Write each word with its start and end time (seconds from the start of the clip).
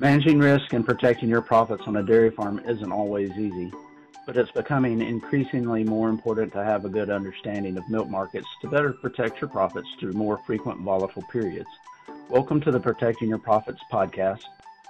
Managing 0.00 0.40
risk 0.40 0.72
and 0.72 0.84
protecting 0.84 1.28
your 1.28 1.40
profits 1.40 1.84
on 1.86 1.98
a 1.98 2.02
dairy 2.02 2.32
farm 2.32 2.60
isn't 2.68 2.90
always 2.90 3.30
easy, 3.38 3.72
but 4.26 4.36
it's 4.36 4.50
becoming 4.50 5.00
increasingly 5.00 5.84
more 5.84 6.08
important 6.08 6.52
to 6.52 6.64
have 6.64 6.84
a 6.84 6.88
good 6.88 7.10
understanding 7.10 7.76
of 7.76 7.88
milk 7.88 8.08
markets 8.08 8.48
to 8.60 8.68
better 8.68 8.92
protect 8.94 9.40
your 9.40 9.48
profits 9.48 9.86
through 10.00 10.12
more 10.12 10.40
frequent 10.48 10.80
volatile 10.80 11.22
periods. 11.30 11.68
Welcome 12.28 12.60
to 12.62 12.72
the 12.72 12.80
Protecting 12.80 13.28
Your 13.28 13.38
Profits 13.38 13.78
podcast, 13.92 14.40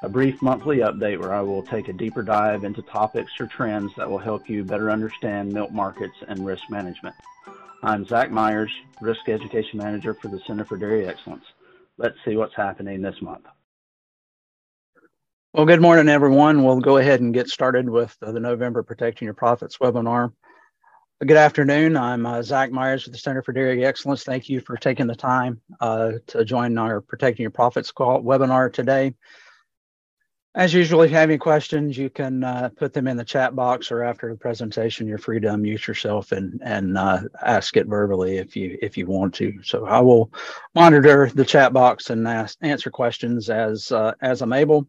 a 0.00 0.08
brief 0.08 0.40
monthly 0.40 0.78
update 0.78 1.20
where 1.20 1.34
I 1.34 1.42
will 1.42 1.64
take 1.64 1.88
a 1.88 1.92
deeper 1.92 2.22
dive 2.22 2.64
into 2.64 2.80
topics 2.80 3.32
or 3.38 3.46
trends 3.46 3.92
that 3.98 4.08
will 4.08 4.16
help 4.16 4.48
you 4.48 4.64
better 4.64 4.90
understand 4.90 5.52
milk 5.52 5.70
markets 5.70 6.16
and 6.28 6.46
risk 6.46 6.62
management. 6.70 7.14
I'm 7.82 8.06
Zach 8.06 8.30
Myers, 8.30 8.72
Risk 9.02 9.28
Education 9.28 9.80
Manager 9.80 10.14
for 10.14 10.28
the 10.28 10.40
Center 10.46 10.64
for 10.64 10.78
Dairy 10.78 11.06
Excellence. 11.06 11.44
Let's 11.98 12.16
see 12.24 12.36
what's 12.36 12.56
happening 12.56 13.02
this 13.02 13.20
month. 13.20 13.44
Well, 15.54 15.66
good 15.66 15.80
morning, 15.80 16.08
everyone. 16.08 16.64
We'll 16.64 16.80
go 16.80 16.96
ahead 16.96 17.20
and 17.20 17.32
get 17.32 17.48
started 17.48 17.88
with 17.88 18.16
the 18.18 18.40
November 18.40 18.82
Protecting 18.82 19.26
Your 19.26 19.34
Profits 19.34 19.78
webinar. 19.78 20.32
Good 21.24 21.36
afternoon. 21.36 21.96
I'm 21.96 22.26
uh, 22.26 22.42
Zach 22.42 22.72
Myers 22.72 23.04
with 23.04 23.12
the 23.12 23.20
Center 23.20 23.40
for 23.40 23.52
Dairy 23.52 23.84
Excellence. 23.86 24.24
Thank 24.24 24.48
you 24.48 24.60
for 24.60 24.76
taking 24.76 25.06
the 25.06 25.14
time 25.14 25.60
uh, 25.80 26.14
to 26.26 26.44
join 26.44 26.76
our 26.76 27.00
Protecting 27.00 27.44
Your 27.44 27.52
Profits 27.52 27.92
call 27.92 28.20
webinar 28.20 28.72
today. 28.72 29.14
As 30.56 30.74
usual, 30.74 31.02
if 31.02 31.12
you 31.12 31.16
have 31.18 31.30
any 31.30 31.38
questions, 31.38 31.96
you 31.96 32.10
can 32.10 32.42
uh, 32.42 32.70
put 32.76 32.92
them 32.92 33.06
in 33.06 33.16
the 33.16 33.24
chat 33.24 33.54
box 33.54 33.92
or 33.92 34.02
after 34.02 34.28
the 34.28 34.36
presentation, 34.36 35.06
you're 35.06 35.18
free 35.18 35.38
to 35.38 35.46
unmute 35.46 35.86
yourself 35.86 36.32
and, 36.32 36.60
and 36.64 36.98
uh, 36.98 37.20
ask 37.40 37.76
it 37.76 37.86
verbally 37.86 38.38
if 38.38 38.56
you 38.56 38.76
if 38.82 38.98
you 38.98 39.06
want 39.06 39.32
to. 39.34 39.62
So 39.62 39.86
I 39.86 40.00
will 40.00 40.32
monitor 40.74 41.30
the 41.32 41.44
chat 41.44 41.72
box 41.72 42.10
and 42.10 42.26
ask, 42.26 42.58
answer 42.60 42.90
questions 42.90 43.50
as 43.50 43.92
uh, 43.92 44.14
as 44.20 44.42
I'm 44.42 44.52
able. 44.52 44.88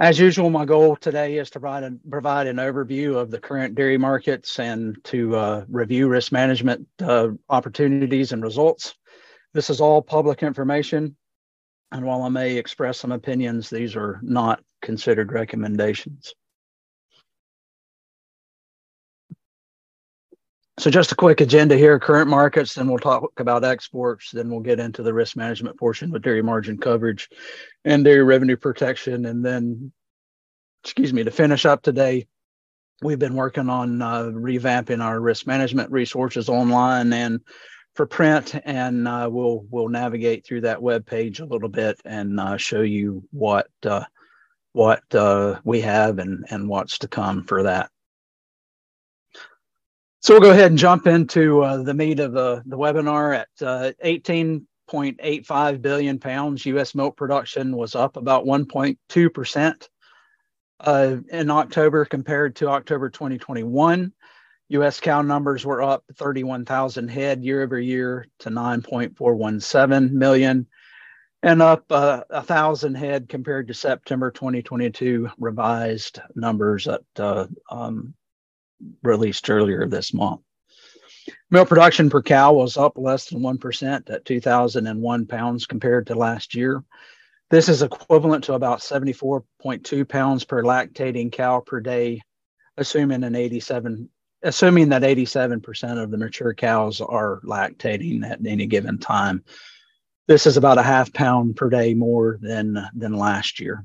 As 0.00 0.18
usual, 0.18 0.50
my 0.50 0.64
goal 0.64 0.96
today 0.96 1.38
is 1.38 1.50
to 1.50 1.60
provide, 1.60 2.00
provide 2.10 2.48
an 2.48 2.56
overview 2.56 3.14
of 3.14 3.30
the 3.30 3.38
current 3.38 3.76
dairy 3.76 3.96
markets 3.96 4.58
and 4.58 4.96
to 5.04 5.36
uh, 5.36 5.64
review 5.68 6.08
risk 6.08 6.32
management 6.32 6.88
uh, 7.00 7.28
opportunities 7.48 8.32
and 8.32 8.42
results. 8.42 8.96
This 9.52 9.70
is 9.70 9.80
all 9.80 10.02
public 10.02 10.42
information. 10.42 11.16
And 11.92 12.04
while 12.04 12.22
I 12.22 12.28
may 12.28 12.56
express 12.56 12.98
some 12.98 13.12
opinions, 13.12 13.70
these 13.70 13.94
are 13.94 14.18
not 14.20 14.60
considered 14.82 15.30
recommendations. 15.30 16.34
So 20.78 20.90
just 20.90 21.12
a 21.12 21.16
quick 21.16 21.40
agenda 21.40 21.76
here, 21.76 22.00
current 22.00 22.28
markets, 22.28 22.74
then 22.74 22.88
we'll 22.88 22.98
talk 22.98 23.30
about 23.38 23.64
exports, 23.64 24.32
then 24.32 24.50
we'll 24.50 24.60
get 24.60 24.80
into 24.80 25.04
the 25.04 25.14
risk 25.14 25.36
management 25.36 25.78
portion 25.78 26.10
with 26.10 26.22
dairy 26.22 26.42
margin 26.42 26.78
coverage 26.78 27.28
and 27.84 28.04
dairy 28.04 28.24
revenue 28.24 28.56
protection. 28.56 29.24
And 29.24 29.44
then, 29.44 29.92
excuse 30.82 31.12
me, 31.12 31.22
to 31.22 31.30
finish 31.30 31.64
up 31.64 31.82
today, 31.82 32.26
we've 33.02 33.20
been 33.20 33.34
working 33.34 33.68
on 33.68 34.02
uh, 34.02 34.24
revamping 34.24 35.00
our 35.00 35.20
risk 35.20 35.46
management 35.46 35.92
resources 35.92 36.48
online 36.48 37.12
and 37.12 37.40
for 37.94 38.06
print, 38.06 38.56
and 38.64 39.06
uh, 39.06 39.28
we'll 39.30 39.64
we'll 39.70 39.88
navigate 39.88 40.44
through 40.44 40.62
that 40.62 40.82
web 40.82 41.06
page 41.06 41.38
a 41.38 41.44
little 41.44 41.68
bit 41.68 42.00
and 42.04 42.40
uh, 42.40 42.56
show 42.56 42.80
you 42.80 43.22
what 43.30 43.68
uh, 43.86 44.04
what 44.72 45.02
uh, 45.14 45.60
we 45.62 45.80
have 45.80 46.18
and 46.18 46.44
and 46.50 46.68
what's 46.68 46.98
to 46.98 47.08
come 47.08 47.44
for 47.44 47.62
that. 47.62 47.90
So 50.24 50.32
we'll 50.32 50.40
go 50.40 50.52
ahead 50.52 50.70
and 50.70 50.78
jump 50.78 51.06
into 51.06 51.60
uh, 51.60 51.82
the 51.82 51.92
meat 51.92 52.18
of 52.18 52.32
the, 52.32 52.62
the 52.64 52.78
webinar 52.78 53.40
at 53.40 53.48
uh, 53.60 53.92
18.85 54.02 55.82
billion 55.82 56.18
pounds. 56.18 56.64
U.S. 56.64 56.94
milk 56.94 57.18
production 57.18 57.76
was 57.76 57.94
up 57.94 58.16
about 58.16 58.46
1.2% 58.46 59.88
uh, 60.80 61.16
in 61.30 61.50
October 61.50 62.06
compared 62.06 62.56
to 62.56 62.70
October 62.70 63.10
2021. 63.10 64.14
U.S. 64.70 64.98
cow 64.98 65.20
numbers 65.20 65.66
were 65.66 65.82
up 65.82 66.04
31,000 66.14 67.08
head 67.08 67.44
year 67.44 67.62
over 67.62 67.78
year 67.78 68.26
to 68.38 68.48
9.417 68.48 70.10
million 70.10 70.66
and 71.42 71.60
up 71.60 71.84
uh, 71.90 72.22
a 72.30 72.42
thousand 72.42 72.94
head 72.94 73.28
compared 73.28 73.68
to 73.68 73.74
September 73.74 74.30
2022 74.30 75.28
revised 75.36 76.22
numbers 76.34 76.88
at 76.88 77.02
uh, 77.18 77.46
um, 77.70 78.14
released 79.02 79.48
earlier 79.50 79.86
this 79.86 80.14
month. 80.14 80.40
Milk 81.50 81.68
production 81.68 82.10
per 82.10 82.22
cow 82.22 82.52
was 82.52 82.76
up 82.76 82.98
less 82.98 83.28
than 83.28 83.40
1% 83.40 84.10
at 84.10 84.24
2,001 84.24 85.26
pounds 85.26 85.66
compared 85.66 86.06
to 86.06 86.14
last 86.14 86.54
year. 86.54 86.82
This 87.50 87.68
is 87.68 87.82
equivalent 87.82 88.44
to 88.44 88.54
about 88.54 88.80
74.2 88.80 90.08
pounds 90.08 90.44
per 90.44 90.62
lactating 90.62 91.30
cow 91.30 91.60
per 91.60 91.80
day, 91.80 92.20
assuming 92.76 93.24
an 93.24 93.34
87 93.34 94.08
assuming 94.44 94.90
that 94.90 95.02
87% 95.02 96.02
of 96.02 96.10
the 96.10 96.18
mature 96.18 96.52
cows 96.52 97.00
are 97.00 97.40
lactating 97.44 98.30
at 98.30 98.44
any 98.46 98.66
given 98.66 98.98
time. 98.98 99.42
This 100.28 100.46
is 100.46 100.58
about 100.58 100.78
a 100.78 100.82
half 100.82 101.12
pound 101.12 101.56
per 101.56 101.70
day 101.70 101.94
more 101.94 102.38
than 102.40 102.78
than 102.94 103.14
last 103.14 103.58
year. 103.58 103.84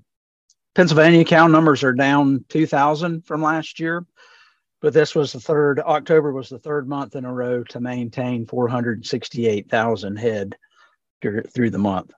Pennsylvania 0.76 1.26
cow 1.26 1.48
numbers 1.48 1.84
are 1.84 1.94
down 1.94 2.46
2,000 2.50 3.26
from 3.26 3.42
last 3.42 3.80
year, 3.80 4.06
but 4.82 4.94
this 4.94 5.16
was 5.16 5.34
the 5.34 5.40
third 5.40 5.80
october 5.80 6.32
was 6.32 6.50
the 6.50 6.60
third 6.60 6.88
month 6.88 7.16
in 7.16 7.26
a 7.26 7.34
row 7.34 7.64
to 7.64 7.80
maintain 7.80 8.46
468000 8.46 10.16
head 10.18 10.56
through 11.22 11.70
the 11.70 11.78
month. 11.78 12.12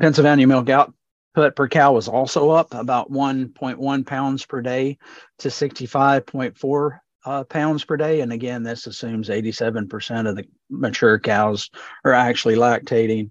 Pennsylvania 0.00 0.46
milk 0.46 0.68
output 0.68 1.56
per 1.56 1.68
cow 1.68 1.92
was 1.92 2.08
also 2.08 2.50
up 2.50 2.74
about 2.74 3.10
1.1 3.10 4.06
pounds 4.06 4.44
per 4.44 4.60
day 4.60 4.98
to 5.38 5.48
65.4 5.48 6.98
uh, 7.26 7.44
pounds 7.44 7.84
per 7.84 7.96
day. 7.96 8.20
And 8.20 8.32
again 8.32 8.62
this 8.62 8.86
assumes 8.86 9.28
87% 9.28 10.28
of 10.28 10.36
the 10.36 10.46
mature 10.68 11.18
cows 11.18 11.70
are 12.04 12.12
actually 12.12 12.56
lactating 12.56 13.30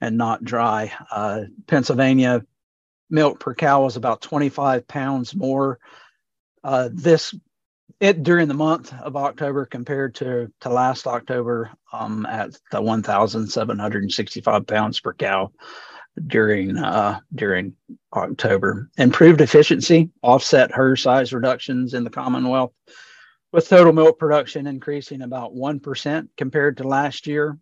and 0.00 0.16
not 0.16 0.44
dry. 0.44 0.92
Uh, 1.10 1.42
pennsylvania 1.66 2.44
milk 3.10 3.40
per 3.40 3.54
cow 3.54 3.82
was 3.84 3.96
about 3.96 4.22
25 4.22 4.88
pounds 4.88 5.34
more 5.34 5.78
uh, 6.62 6.88
this 6.90 7.34
it 8.00 8.22
during 8.22 8.48
the 8.48 8.54
month 8.54 8.92
of 8.92 9.16
October 9.16 9.66
compared 9.66 10.14
to, 10.16 10.52
to 10.60 10.68
last 10.68 11.06
October 11.06 11.70
um, 11.92 12.26
at 12.26 12.56
the 12.70 12.80
1,765 12.80 14.66
pounds 14.66 15.00
per 15.00 15.12
cow 15.14 15.50
during 16.26 16.76
uh, 16.76 17.20
during 17.34 17.74
October. 18.14 18.90
Improved 18.98 19.40
efficiency 19.40 20.10
offset 20.22 20.70
herd 20.70 20.96
size 20.96 21.32
reductions 21.32 21.94
in 21.94 22.04
the 22.04 22.10
Commonwealth, 22.10 22.72
with 23.52 23.68
total 23.68 23.92
milk 23.92 24.18
production 24.18 24.66
increasing 24.66 25.22
about 25.22 25.54
one 25.54 25.80
percent 25.80 26.30
compared 26.36 26.76
to 26.76 26.88
last 26.88 27.26
year, 27.26 27.58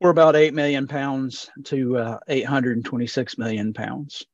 or 0.00 0.10
about 0.10 0.36
eight 0.36 0.54
million 0.54 0.86
pounds 0.86 1.50
to 1.64 1.96
uh, 1.96 2.18
826 2.28 3.38
million 3.38 3.72
pounds. 3.72 4.26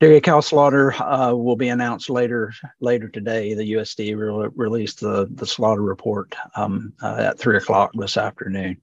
Dairy 0.00 0.20
cow 0.20 0.40
slaughter 0.40 0.92
uh, 0.94 1.32
will 1.34 1.56
be 1.56 1.68
announced 1.68 2.10
later 2.10 2.52
later 2.80 3.08
today. 3.08 3.54
The 3.54 3.72
USD 3.74 4.16
will 4.16 4.48
release 4.50 4.94
the, 4.94 5.28
the 5.30 5.46
slaughter 5.46 5.82
report 5.82 6.34
um, 6.56 6.92
uh, 7.02 7.16
at 7.30 7.38
three 7.38 7.56
o'clock 7.56 7.92
this 7.94 8.16
afternoon. 8.16 8.80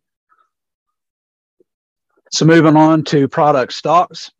So 2.31 2.45
moving 2.45 2.77
on 2.77 3.03
to 3.05 3.27
product 3.27 3.73
stocks, 3.73 4.31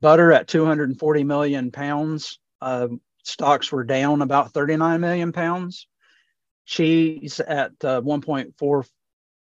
butter 0.00 0.32
at 0.32 0.48
240 0.48 1.24
million 1.24 1.70
pounds. 1.70 2.38
Uh, 2.60 2.88
stocks 3.22 3.70
were 3.70 3.84
down 3.84 4.22
about 4.22 4.52
39 4.52 5.00
million 5.00 5.30
pounds. 5.30 5.86
Cheese 6.64 7.40
at 7.40 7.72
uh, 7.84 8.00
1.4 8.00 8.88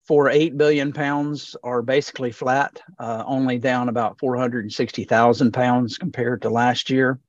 for 0.07 0.29
8 0.29 0.57
billion 0.57 0.93
pounds 0.93 1.57
are 1.63 1.83
basically 1.83 2.33
flat, 2.33 2.81
uh, 2.99 3.23
only 3.27 3.59
down 3.59 3.89
about 3.89 4.19
460,000 4.19 5.53
pounds 5.53 5.99
compared 5.99 6.43
to 6.43 6.51
last 6.51 6.91
year. 6.91 7.21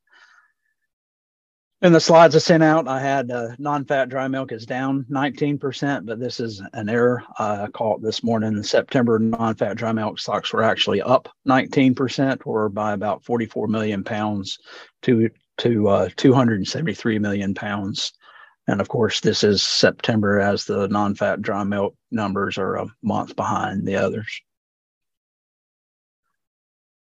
In 1.84 1.92
the 1.92 2.00
slides 2.00 2.34
I 2.34 2.40
sent 2.40 2.64
out, 2.64 2.88
I 2.88 3.02
had 3.02 3.30
uh, 3.30 3.50
non-fat 3.60 4.08
dry 4.08 4.30
milk 4.30 4.54
is 4.54 4.66
down 4.66 5.06
19%, 5.12 6.06
but 6.06 6.18
this 6.18 6.40
is 6.40 6.62
an 6.72 6.88
error. 6.88 7.22
I 7.38 7.68
caught 7.74 8.02
this 8.02 8.24
morning. 8.24 8.54
In 8.54 8.64
September, 8.64 9.20
non-fat 9.20 9.76
dry 9.76 9.92
milk 9.92 10.18
stocks 10.18 10.54
were 10.54 10.64
actually 10.64 11.02
up 11.02 11.28
19%, 11.46 12.40
or 12.46 12.70
by 12.70 12.94
about 12.94 13.26
44 13.26 13.68
million 13.68 14.04
pounds 14.04 14.60
to 15.02 15.30
to 15.58 15.88
uh, 15.88 16.10
273 16.16 17.20
million 17.20 17.54
pounds 17.54 18.14
and 18.68 18.80
of 18.80 18.88
course, 18.88 19.20
this 19.20 19.44
is 19.44 19.62
September 19.62 20.40
as 20.40 20.66
the 20.66 20.88
non 20.88 21.16
fat 21.16 21.42
dry 21.42 21.64
milk 21.64 21.96
numbers 22.12 22.58
are 22.58 22.76
a 22.76 22.88
month 23.02 23.36
behind 23.36 23.86
the 23.86 23.96
others. 23.96 24.42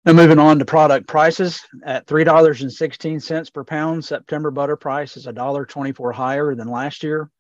Now, 0.06 0.14
moving 0.14 0.38
on 0.38 0.60
to 0.60 0.66
product 0.66 1.08
prices 1.08 1.66
at 1.84 2.06
$3.16 2.06 3.54
per 3.54 3.64
pound, 3.64 4.06
September 4.06 4.52
butter 4.52 4.76
price 4.76 5.18
is 5.18 5.26
$1.24 5.26 6.14
higher 6.14 6.54
than 6.54 6.68
last 6.68 7.02
year 7.02 7.32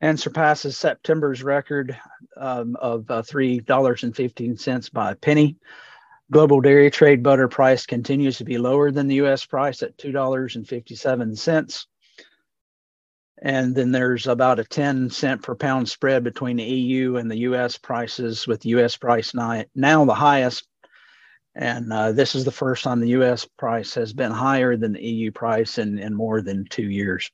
and 0.00 0.18
surpasses 0.18 0.78
September's 0.78 1.42
record 1.42 1.98
um, 2.36 2.76
of 2.80 3.10
uh, 3.10 3.22
$3.15 3.22 4.92
by 4.92 5.10
a 5.10 5.16
penny. 5.16 5.56
Global 6.30 6.60
dairy 6.60 6.90
trade 6.90 7.22
butter 7.22 7.48
price 7.48 7.86
continues 7.86 8.38
to 8.38 8.44
be 8.44 8.58
lower 8.58 8.90
than 8.90 9.08
the 9.08 9.16
US 9.16 9.44
price 9.44 9.82
at 9.82 9.96
$2.57. 9.98 11.86
And 13.40 13.74
then 13.74 13.92
there's 13.92 14.26
about 14.26 14.58
a 14.58 14.64
10 14.64 15.10
cent 15.10 15.42
per 15.42 15.54
pound 15.54 15.88
spread 15.88 16.24
between 16.24 16.56
the 16.56 16.64
EU 16.64 17.16
and 17.16 17.30
the 17.30 17.38
US 17.38 17.78
prices, 17.78 18.46
with 18.46 18.60
the 18.62 18.70
US 18.70 18.96
price 18.96 19.34
now 19.34 20.04
the 20.04 20.14
highest. 20.14 20.66
And 21.54 21.92
uh, 21.92 22.12
this 22.12 22.34
is 22.34 22.44
the 22.44 22.52
first 22.52 22.84
time 22.84 23.00
the 23.00 23.20
US 23.20 23.44
price 23.44 23.94
has 23.94 24.12
been 24.12 24.32
higher 24.32 24.76
than 24.76 24.92
the 24.92 25.02
EU 25.02 25.30
price 25.30 25.78
in, 25.78 25.98
in 25.98 26.14
more 26.14 26.40
than 26.40 26.66
two 26.68 26.88
years. 26.88 27.30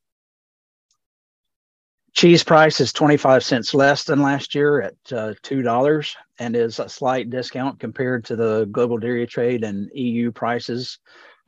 Cheese 2.15 2.45
price 2.45 2.81
is 2.81 2.93
25 2.93 3.43
cents 3.43 3.75
less 3.75 4.05
than 4.05 4.23
last 4.23 4.55
year 4.55 4.81
at 4.81 4.95
uh, 5.11 5.35
$2 5.43 6.17
and 6.39 6.55
is 6.55 6.79
a 6.79 6.89
slight 6.89 7.29
discount 7.29 7.81
compared 7.81 8.25
to 8.27 8.37
the 8.37 8.67
global 8.67 8.99
dairy 8.99 9.27
trade 9.27 9.65
and 9.65 9.91
EU 9.95 10.31
prices 10.31 10.99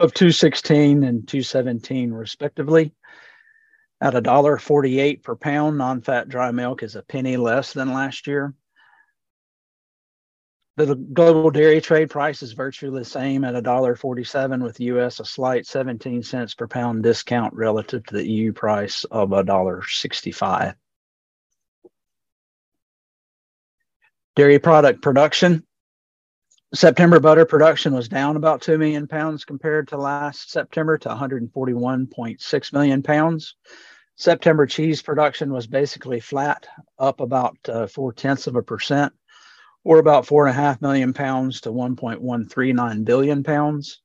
of 0.01 0.13
216 0.13 1.05
and 1.05 1.29
217 1.29 2.11
respectively. 2.11 2.93
At 4.01 4.13
$1.48 4.15 5.23
per 5.23 5.37
pound, 5.37 5.79
non-fat 5.79 6.29
dry 6.29 6.51
milk 6.51 6.83
is 6.83 6.97
a 6.97 7.03
penny 7.03 7.37
less 7.37 7.73
than 7.73 7.95
last 7.95 8.27
year. 8.27 8.55
The 10.77 10.95
global 10.95 11.51
dairy 11.51 11.81
trade 11.81 12.11
price 12.11 12.43
is 12.43 12.53
virtually 12.53 12.99
the 12.99 13.05
same 13.07 13.45
at 13.45 13.55
$1.47 13.55 14.63
with 14.63 14.79
US 14.81 15.21
a 15.21 15.25
slight 15.25 15.67
17 15.67 16.23
cents 16.23 16.55
per 16.55 16.67
pound 16.67 17.03
discount 17.03 17.55
relative 17.55 18.05
to 18.07 18.15
the 18.15 18.29
EU 18.29 18.53
price 18.53 19.05
of 19.05 19.31
$1.65. 19.31 20.75
Dairy 24.35 24.59
product 24.59 25.01
production. 25.01 25.66
September 26.75 27.21
butter 27.21 27.45
production 27.45 27.95
was 27.95 28.09
down 28.09 28.37
about 28.37 28.61
2 28.61 28.77
million 28.77 29.07
pounds 29.07 29.45
compared 29.45 29.87
to 29.89 29.97
last 29.97 30.51
September 30.51 30.99
to 30.99 31.09
141.6 31.09 32.73
million 32.73 33.03
pounds. 33.03 33.55
September 34.17 34.67
cheese 34.67 35.01
production 35.01 35.53
was 35.53 35.67
basically 35.67 36.19
flat, 36.19 36.67
up 36.99 37.21
about 37.21 37.57
uh, 37.69 37.87
four 37.87 38.13
tenths 38.13 38.47
of 38.49 38.57
a 38.57 38.63
percent 38.63 39.13
or 39.85 39.99
about 39.99 40.27
four 40.27 40.47
and 40.47 40.59
a 40.59 40.61
half 40.61 40.83
million 40.83 41.13
pounds 41.13 41.61
to 41.61 41.71
1.139 41.71 43.05
billion 43.05 43.45
pounds. 43.45 44.01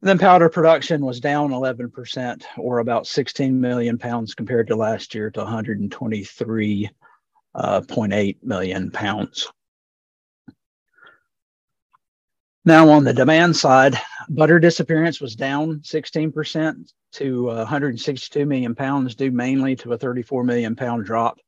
then 0.00 0.18
powder 0.18 0.48
production 0.48 1.04
was 1.04 1.18
down 1.18 1.50
11%, 1.50 2.44
or 2.58 2.78
about 2.78 3.08
16 3.08 3.60
million 3.60 3.98
pounds 3.98 4.34
compared 4.34 4.68
to 4.68 4.76
last 4.76 5.12
year 5.16 5.28
to 5.32 5.40
123.8 5.40 6.90
uh, 7.56 8.32
million 8.44 8.90
pounds. 8.92 9.48
Now, 12.68 12.90
on 12.90 13.02
the 13.02 13.14
demand 13.14 13.56
side, 13.56 13.98
butter 14.28 14.58
disappearance 14.58 15.22
was 15.22 15.34
down 15.34 15.80
16% 15.80 16.92
to 17.12 17.50
uh, 17.50 17.54
162 17.54 18.44
million 18.44 18.74
pounds, 18.74 19.14
due 19.14 19.30
mainly 19.30 19.74
to 19.76 19.94
a 19.94 19.96
34 19.96 20.44
million 20.44 20.76
pound 20.76 21.06
drop 21.06 21.38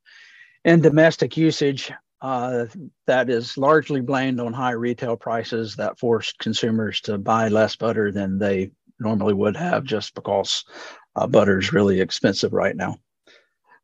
in 0.64 0.80
domestic 0.80 1.36
usage 1.36 1.92
uh, 2.22 2.64
that 3.06 3.28
is 3.28 3.58
largely 3.58 4.00
blamed 4.00 4.40
on 4.40 4.54
high 4.54 4.70
retail 4.70 5.14
prices 5.14 5.76
that 5.76 5.98
forced 5.98 6.38
consumers 6.38 7.02
to 7.02 7.18
buy 7.18 7.48
less 7.48 7.76
butter 7.76 8.10
than 8.10 8.38
they 8.38 8.70
normally 8.98 9.34
would 9.34 9.58
have 9.58 9.84
just 9.84 10.14
because 10.14 10.64
uh, 11.16 11.26
butter 11.26 11.58
is 11.58 11.70
really 11.70 12.00
expensive 12.00 12.54
right 12.54 12.76
now. 12.76 12.96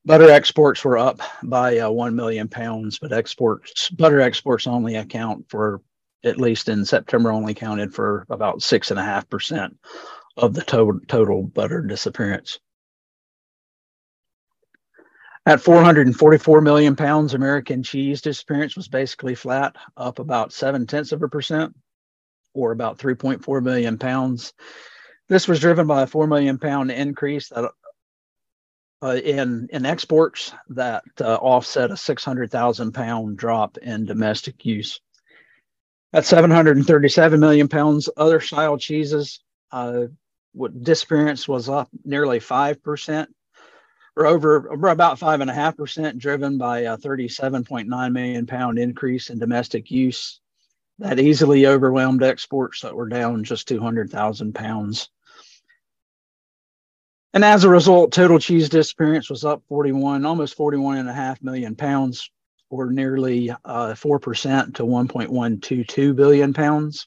Butter 0.06 0.30
exports 0.30 0.82
were 0.82 0.96
up 0.96 1.20
by 1.42 1.80
uh, 1.80 1.90
1 1.90 2.16
million 2.16 2.48
pounds, 2.48 2.98
but 2.98 3.12
exports 3.12 3.90
butter 3.90 4.22
exports 4.22 4.66
only 4.66 4.94
account 4.94 5.44
for, 5.50 5.82
at 6.24 6.38
least 6.38 6.68
in 6.68 6.84
September, 6.84 7.30
only 7.30 7.54
counted 7.54 7.94
for 7.94 8.26
about 8.28 8.58
6.5% 8.58 9.76
of 10.36 10.54
the 10.54 10.62
total, 10.62 11.00
total 11.06 11.42
butter 11.42 11.82
disappearance. 11.82 12.58
At 15.46 15.60
444 15.60 16.60
million 16.60 16.96
pounds, 16.96 17.32
American 17.32 17.84
cheese 17.84 18.20
disappearance 18.20 18.74
was 18.74 18.88
basically 18.88 19.36
flat, 19.36 19.76
up 19.96 20.18
about 20.18 20.52
seven 20.52 20.88
tenths 20.88 21.12
of 21.12 21.22
a 21.22 21.28
percent, 21.28 21.72
or 22.52 22.72
about 22.72 22.98
3.4 22.98 23.62
million 23.62 23.96
pounds. 23.96 24.52
This 25.28 25.46
was 25.46 25.60
driven 25.60 25.86
by 25.86 26.02
a 26.02 26.06
4 26.08 26.26
million 26.26 26.58
pound 26.58 26.90
increase 26.90 27.48
that, 27.50 27.70
uh, 29.02 29.20
in, 29.22 29.68
in 29.70 29.86
exports 29.86 30.52
that 30.70 31.04
uh, 31.20 31.36
offset 31.36 31.92
a 31.92 31.96
600,000 31.96 32.92
pound 32.92 33.38
drop 33.38 33.78
in 33.78 34.04
domestic 34.04 34.64
use. 34.64 35.00
At 36.16 36.24
737 36.24 37.38
million 37.38 37.68
pounds, 37.68 38.08
other 38.16 38.40
style 38.40 38.78
cheeses, 38.78 39.40
uh, 39.70 40.04
disappearance 40.80 41.46
was 41.46 41.68
up 41.68 41.90
nearly 42.06 42.40
5%, 42.40 43.26
or 44.16 44.26
over, 44.26 44.72
over 44.72 44.88
about 44.88 45.18
five 45.18 45.42
and 45.42 45.50
a 45.50 45.52
half 45.52 45.76
percent, 45.76 46.18
driven 46.18 46.56
by 46.56 46.78
a 46.78 46.96
37.9 46.96 48.12
million 48.12 48.46
pound 48.46 48.78
increase 48.78 49.28
in 49.28 49.38
domestic 49.38 49.90
use. 49.90 50.40
That 51.00 51.20
easily 51.20 51.66
overwhelmed 51.66 52.22
exports 52.22 52.80
that 52.80 52.96
were 52.96 53.10
down 53.10 53.44
just 53.44 53.68
200,000 53.68 54.54
pounds. 54.54 55.10
And 57.34 57.44
as 57.44 57.64
a 57.64 57.68
result, 57.68 58.12
total 58.12 58.38
cheese 58.38 58.70
disappearance 58.70 59.28
was 59.28 59.44
up 59.44 59.62
41, 59.68 60.24
almost 60.24 60.54
41 60.54 60.96
and 60.96 61.10
a 61.10 61.12
half 61.12 61.42
million 61.42 61.76
pounds, 61.76 62.30
or 62.70 62.90
nearly 62.90 63.50
uh, 63.50 63.94
4% 63.94 64.74
to 64.74 64.82
1.122 64.82 66.16
billion 66.16 66.52
pounds. 66.52 67.06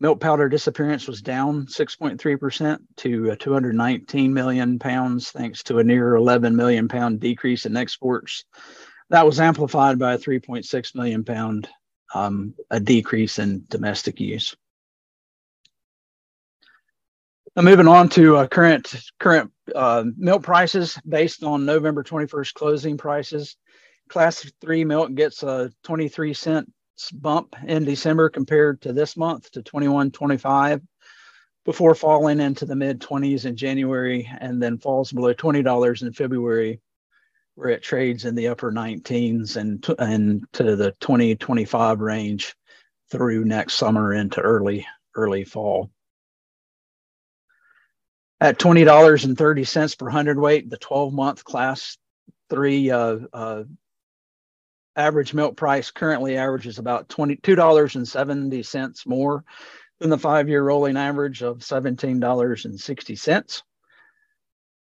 Milk 0.00 0.18
powder 0.18 0.48
disappearance 0.48 1.06
was 1.06 1.20
down 1.20 1.66
6.3% 1.66 2.78
to 2.96 3.32
uh, 3.32 3.36
219 3.38 4.32
million 4.32 4.78
pounds, 4.78 5.30
thanks 5.30 5.62
to 5.64 5.78
a 5.78 5.84
near 5.84 6.14
11 6.14 6.56
million 6.56 6.88
pound 6.88 7.20
decrease 7.20 7.66
in 7.66 7.76
exports. 7.76 8.44
That 9.10 9.26
was 9.26 9.40
amplified 9.40 9.98
by 9.98 10.14
a 10.14 10.18
3.6 10.18 10.94
million 10.94 11.24
pound 11.24 11.68
um, 12.14 12.54
a 12.70 12.80
decrease 12.80 13.38
in 13.38 13.64
domestic 13.68 14.20
use. 14.20 14.56
Now 17.56 17.62
moving 17.62 17.88
on 17.88 18.08
to 18.10 18.36
uh, 18.36 18.46
current 18.46 18.94
current 19.18 19.50
uh, 19.74 20.04
milk 20.16 20.42
prices 20.42 20.98
based 21.06 21.42
on 21.42 21.66
November 21.66 22.04
21st 22.04 22.54
closing 22.54 22.96
prices. 22.96 23.56
Class 24.10 24.50
three 24.60 24.84
milk 24.84 25.14
gets 25.14 25.44
a 25.44 25.70
23 25.84 26.34
cent 26.34 26.72
bump 27.14 27.54
in 27.64 27.84
December 27.84 28.28
compared 28.28 28.82
to 28.82 28.92
this 28.92 29.16
month 29.16 29.48
to 29.52 29.62
21.25 29.62 30.82
before 31.64 31.94
falling 31.94 32.40
into 32.40 32.66
the 32.66 32.74
mid 32.74 33.00
20s 33.00 33.44
in 33.44 33.56
January 33.56 34.28
and 34.40 34.60
then 34.60 34.78
falls 34.78 35.12
below 35.12 35.32
$20 35.32 36.02
in 36.02 36.12
February 36.12 36.80
where 37.54 37.68
it 37.68 37.84
trades 37.84 38.24
in 38.24 38.34
the 38.34 38.48
upper 38.48 38.72
19s 38.72 39.56
and 39.56 39.86
and 40.00 40.44
to 40.54 40.74
the 40.74 40.90
2025 41.00 42.00
range 42.00 42.56
through 43.12 43.44
next 43.44 43.74
summer 43.74 44.12
into 44.12 44.40
early 44.40 44.84
early 45.14 45.44
fall. 45.44 45.88
At 48.40 48.58
$20.30 48.58 49.98
per 49.98 50.08
hundredweight, 50.08 50.68
the 50.68 50.78
12 50.78 51.12
month 51.12 51.44
class 51.44 51.96
three 52.48 52.90
uh, 52.90 53.18
uh, 53.32 53.62
average 54.96 55.34
milk 55.34 55.56
price 55.56 55.90
currently 55.90 56.36
averages 56.36 56.78
about 56.78 57.08
$22.70 57.08 59.06
more 59.06 59.44
than 59.98 60.10
the 60.10 60.18
five 60.18 60.48
year 60.48 60.62
rolling 60.62 60.96
average 60.96 61.42
of 61.42 61.58
$17.60. 61.58 63.62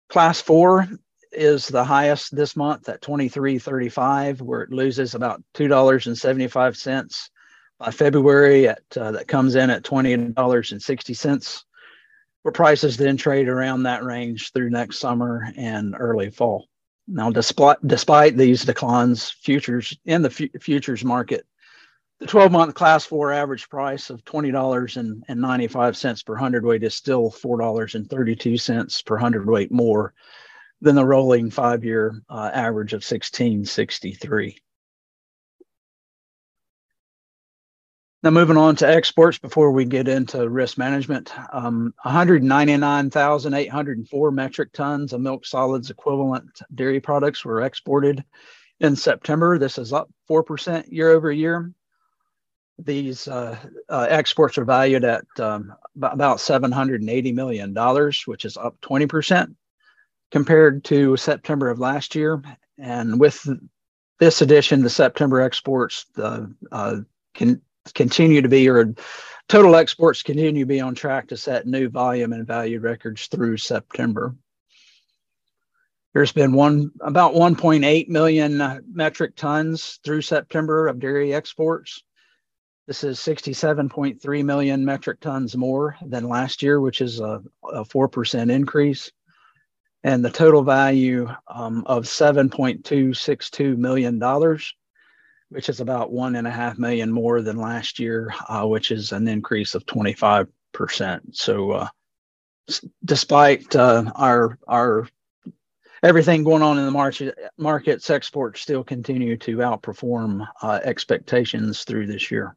Class 0.09 0.41
four 0.41 0.89
is 1.33 1.69
the 1.69 1.85
highest 1.85 2.35
this 2.35 2.57
month 2.57 2.89
at 2.89 3.03
23.35, 3.03 4.41
where 4.41 4.63
it 4.63 4.71
loses 4.71 5.15
about 5.15 5.43
$2.75 5.55 7.31
by 7.79 7.91
February 7.91 8.69
at 8.69 8.83
uh, 8.97 9.13
that 9.13 9.29
comes 9.29 9.55
in 9.55 9.71
at 9.71 9.83
$20.60 9.83 11.65
where 12.47 12.53
prices 12.53 12.97
then 12.97 13.17
trade 13.17 13.49
around 13.49 13.83
that 13.83 14.05
range 14.05 14.53
through 14.53 14.71
next 14.71 15.01
summer 15.01 15.49
and 15.57 15.97
early 15.99 16.31
fall. 16.31 16.69
Now, 17.09 17.31
despite, 17.31 17.79
despite 17.87 18.37
these 18.37 18.65
declines, 18.65 19.31
futures 19.31 19.97
in 20.05 20.23
the 20.23 20.31
futures 20.31 21.05
market, 21.05 21.47
the 22.19 22.27
12 22.27 22.51
month 22.51 22.75
class 22.75 23.05
four 23.05 23.33
average 23.33 23.69
price 23.69 24.11
of 24.11 24.25
$20.95 24.25 26.25
per 26.25 26.35
hundredweight 26.35 26.83
is 26.83 26.95
still 26.95 27.31
$4.32 27.31 29.05
per 29.05 29.17
hundredweight 29.17 29.71
more 29.71 30.15
than 30.81 30.97
the 30.97 31.05
rolling 31.05 31.51
five 31.51 31.85
year 31.85 32.23
uh, 32.29 32.51
average 32.53 32.93
of 32.93 32.99
1663. 32.99 34.59
Now, 38.27 38.33
moving 38.33 38.57
on 38.57 38.75
to 38.77 38.89
exports 38.89 39.37
before 39.39 39.71
we 39.71 39.85
get 39.85 40.09
into 40.09 40.49
risk 40.49 40.79
management, 40.79 41.31
um, 41.53 41.95
199,804 42.03 44.31
metric 44.33 44.73
tons 44.73 45.13
of 45.13 45.21
milk 45.21 45.47
solids 45.47 45.91
equivalent 45.91 46.61
dairy 46.75 46.99
products 46.99 47.45
were 47.45 47.63
exported 47.63 48.25
in 48.81 48.97
September. 48.97 49.61
This 49.61 49.79
is 49.79 49.93
up 49.93 50.11
4% 50.29 50.91
year 50.91 51.11
over 51.11 51.31
year. 51.31 51.73
these 52.81 53.29
uh, 53.29 53.57
uh, 53.89 54.09
exports 54.11 54.59
are 54.59 54.65
valued 54.65 55.05
at 55.05 55.25
um, 55.39 55.73
about 55.95 56.39
$780 56.39 57.33
million, 57.33 57.73
which 58.25 58.45
is 58.45 58.57
up 58.57 58.77
20% 58.81 59.55
compared 60.33 60.83
to 60.83 61.17
September 61.17 61.71
of 61.71 61.79
last 61.79 62.17
year. 62.17 62.43
And 62.77 63.21
with 63.21 63.47
this 64.19 64.43
addition, 64.43 64.83
the 64.83 64.91
September 64.91 65.43
exports 65.43 66.07
uh, 66.19 66.47
uh, 66.73 66.97
can 67.33 67.63
continue 67.95 68.43
to 68.43 68.49
be, 68.49 68.69
or 68.69 68.95
total 69.49 69.77
exports 69.77 70.23
continue 70.23 70.63
to 70.63 70.67
be 70.67 70.81
on 70.81 70.95
track 70.95 71.29
to 71.29 71.37
set 71.37 71.67
new 71.67 71.89
volume 71.89 72.33
and 72.33 72.47
value 72.47 72.81
records 72.81 73.27
through 73.27 73.57
September. 73.57 74.35
There's 76.15 76.33
been 76.33 76.55
one 76.55 76.93
about 77.03 77.35
1.8 77.35 78.09
million 78.09 78.83
metric 78.91 79.37
tons 79.37 80.01
through 80.03 80.23
September 80.23 80.89
of 80.89 80.99
dairy 80.99 81.35
exports. 81.35 82.03
This 82.87 83.05
is 83.05 83.19
67.3 83.19 84.45
million 84.45 84.85
metric 84.85 85.21
tons 85.21 85.57
more 85.57 85.97
than 86.01 86.29
last 86.29 86.63
year, 86.63 86.81
which 86.81 87.01
is 87.01 87.21
a, 87.21 87.43
a 87.65 87.85
4% 87.85 88.51
increase. 88.51 89.11
And 90.05 90.25
the 90.25 90.31
total 90.31 90.63
value 90.63 91.29
um, 91.49 91.83
of 91.85 92.05
$7.262 92.05 93.77
million, 93.77 94.19
which 95.49 95.69
is 95.69 95.81
about 95.81 96.13
one 96.13 96.37
and 96.37 96.47
a 96.47 96.51
half 96.51 96.79
million 96.79 97.11
more 97.11 97.43
than 97.43 97.57
last 97.57 97.99
year, 97.99 98.35
uh, 98.49 98.67
which 98.67 98.91
is 98.91 99.13
an 99.13 99.29
increase 99.29 99.75
of 99.75 99.87
25%. 99.87 100.49
So, 101.33 101.71
uh, 101.73 101.89
despite 103.05 103.75
uh, 103.77 104.11
our 104.17 104.59
our 104.67 105.09
everything 106.03 106.45
going 106.45 106.63
on 106.63 106.79
in 106.79 106.85
the 106.85 106.91
market, 106.91 107.39
markets, 107.59 108.11
exports 108.11 108.61
still 108.61 108.85
continue 108.85 109.37
to 109.39 109.57
outperform 109.59 110.47
uh, 110.63 110.81
expectations 110.83 111.85
through 111.85 112.07
this 112.07 112.31
year. 112.31 112.57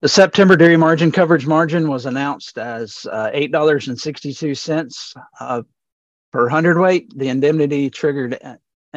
The 0.00 0.08
September 0.08 0.56
dairy 0.56 0.76
margin 0.76 1.10
coverage 1.10 1.46
margin 1.46 1.88
was 1.88 2.06
announced 2.06 2.56
as 2.56 3.04
uh, 3.10 3.30
$8.62 3.34 5.16
uh, 5.40 5.62
per 6.30 6.48
hundredweight. 6.48 7.18
The 7.18 7.28
indemnity 7.28 7.90
triggered 7.90 8.38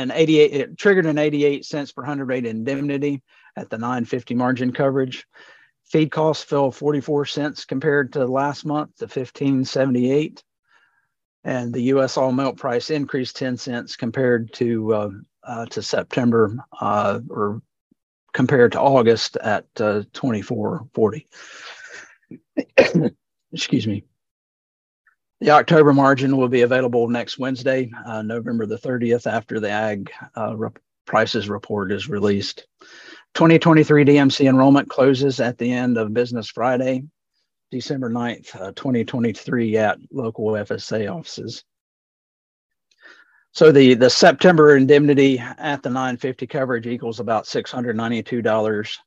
an 0.01 0.11
88 0.11 0.53
it 0.53 0.77
triggered 0.77 1.05
an 1.05 1.17
88 1.17 1.65
cents 1.65 1.91
per 1.91 2.03
hundredweight 2.03 2.45
indemnity 2.45 3.21
at 3.55 3.69
the 3.69 3.77
950 3.77 4.35
margin 4.35 4.71
coverage. 4.71 5.25
Feed 5.85 6.11
costs 6.11 6.43
fell 6.43 6.71
44 6.71 7.25
cents 7.25 7.65
compared 7.65 8.13
to 8.13 8.25
last 8.25 8.65
month 8.65 8.95
to 8.97 9.05
1578. 9.05 10.43
And 11.43 11.73
the 11.73 11.81
U.S. 11.83 12.17
all 12.17 12.31
milk 12.31 12.57
price 12.57 12.89
increased 12.89 13.35
10 13.35 13.57
cents 13.57 13.95
compared 13.95 14.53
to 14.53 14.93
uh, 14.93 15.09
uh, 15.43 15.65
to 15.67 15.81
September 15.81 16.55
uh, 16.79 17.19
or 17.29 17.61
compared 18.31 18.71
to 18.73 18.79
August 18.79 19.37
at 19.37 19.65
uh, 19.79 20.03
2440. 20.13 21.27
Excuse 23.51 23.87
me. 23.87 24.05
The 25.41 25.49
October 25.49 25.91
margin 25.91 26.37
will 26.37 26.49
be 26.49 26.61
available 26.61 27.07
next 27.07 27.39
Wednesday, 27.39 27.91
uh, 28.05 28.21
November 28.21 28.67
the 28.67 28.77
30th, 28.77 29.25
after 29.25 29.59
the 29.59 29.71
ag 29.71 30.11
uh, 30.37 30.55
rep- 30.55 30.77
prices 31.07 31.49
report 31.49 31.91
is 31.91 32.07
released. 32.07 32.67
2023 33.33 34.05
DMC 34.05 34.47
enrollment 34.47 34.87
closes 34.87 35.39
at 35.39 35.57
the 35.57 35.71
end 35.71 35.97
of 35.97 36.13
business 36.13 36.47
Friday, 36.47 37.05
December 37.71 38.11
9th, 38.11 38.55
uh, 38.55 38.71
2023, 38.75 39.77
at 39.77 39.97
local 40.11 40.45
FSA 40.51 41.11
offices. 41.11 41.63
So 43.51 43.71
the 43.71 43.95
the 43.95 44.11
September 44.11 44.77
indemnity 44.77 45.39
at 45.39 45.81
the 45.81 45.89
950 45.89 46.45
coverage 46.45 46.85
equals 46.85 47.19
about 47.19 47.45
$692 47.45 48.97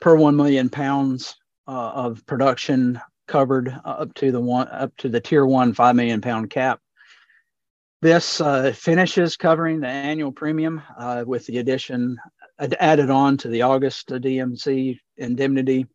per 0.00 0.16
1 0.16 0.34
million 0.34 0.68
pounds 0.68 1.36
uh, 1.68 1.92
of 1.94 2.26
production 2.26 3.00
covered 3.26 3.74
up 3.84 4.14
to 4.14 4.32
the 4.32 4.40
one 4.40 4.68
up 4.68 4.96
to 4.98 5.08
the 5.08 5.20
tier 5.20 5.44
1 5.44 5.74
5 5.74 5.96
million 5.96 6.20
pound 6.20 6.50
cap. 6.50 6.80
This 8.02 8.40
uh, 8.40 8.72
finishes 8.72 9.36
covering 9.36 9.80
the 9.80 9.88
annual 9.88 10.32
premium 10.32 10.82
uh, 10.98 11.24
with 11.26 11.46
the 11.46 11.58
addition 11.58 12.18
added 12.58 13.10
on 13.10 13.36
to 13.38 13.48
the 13.48 13.62
August 13.62 14.08
DMC 14.08 14.98
indemnity 15.16 15.86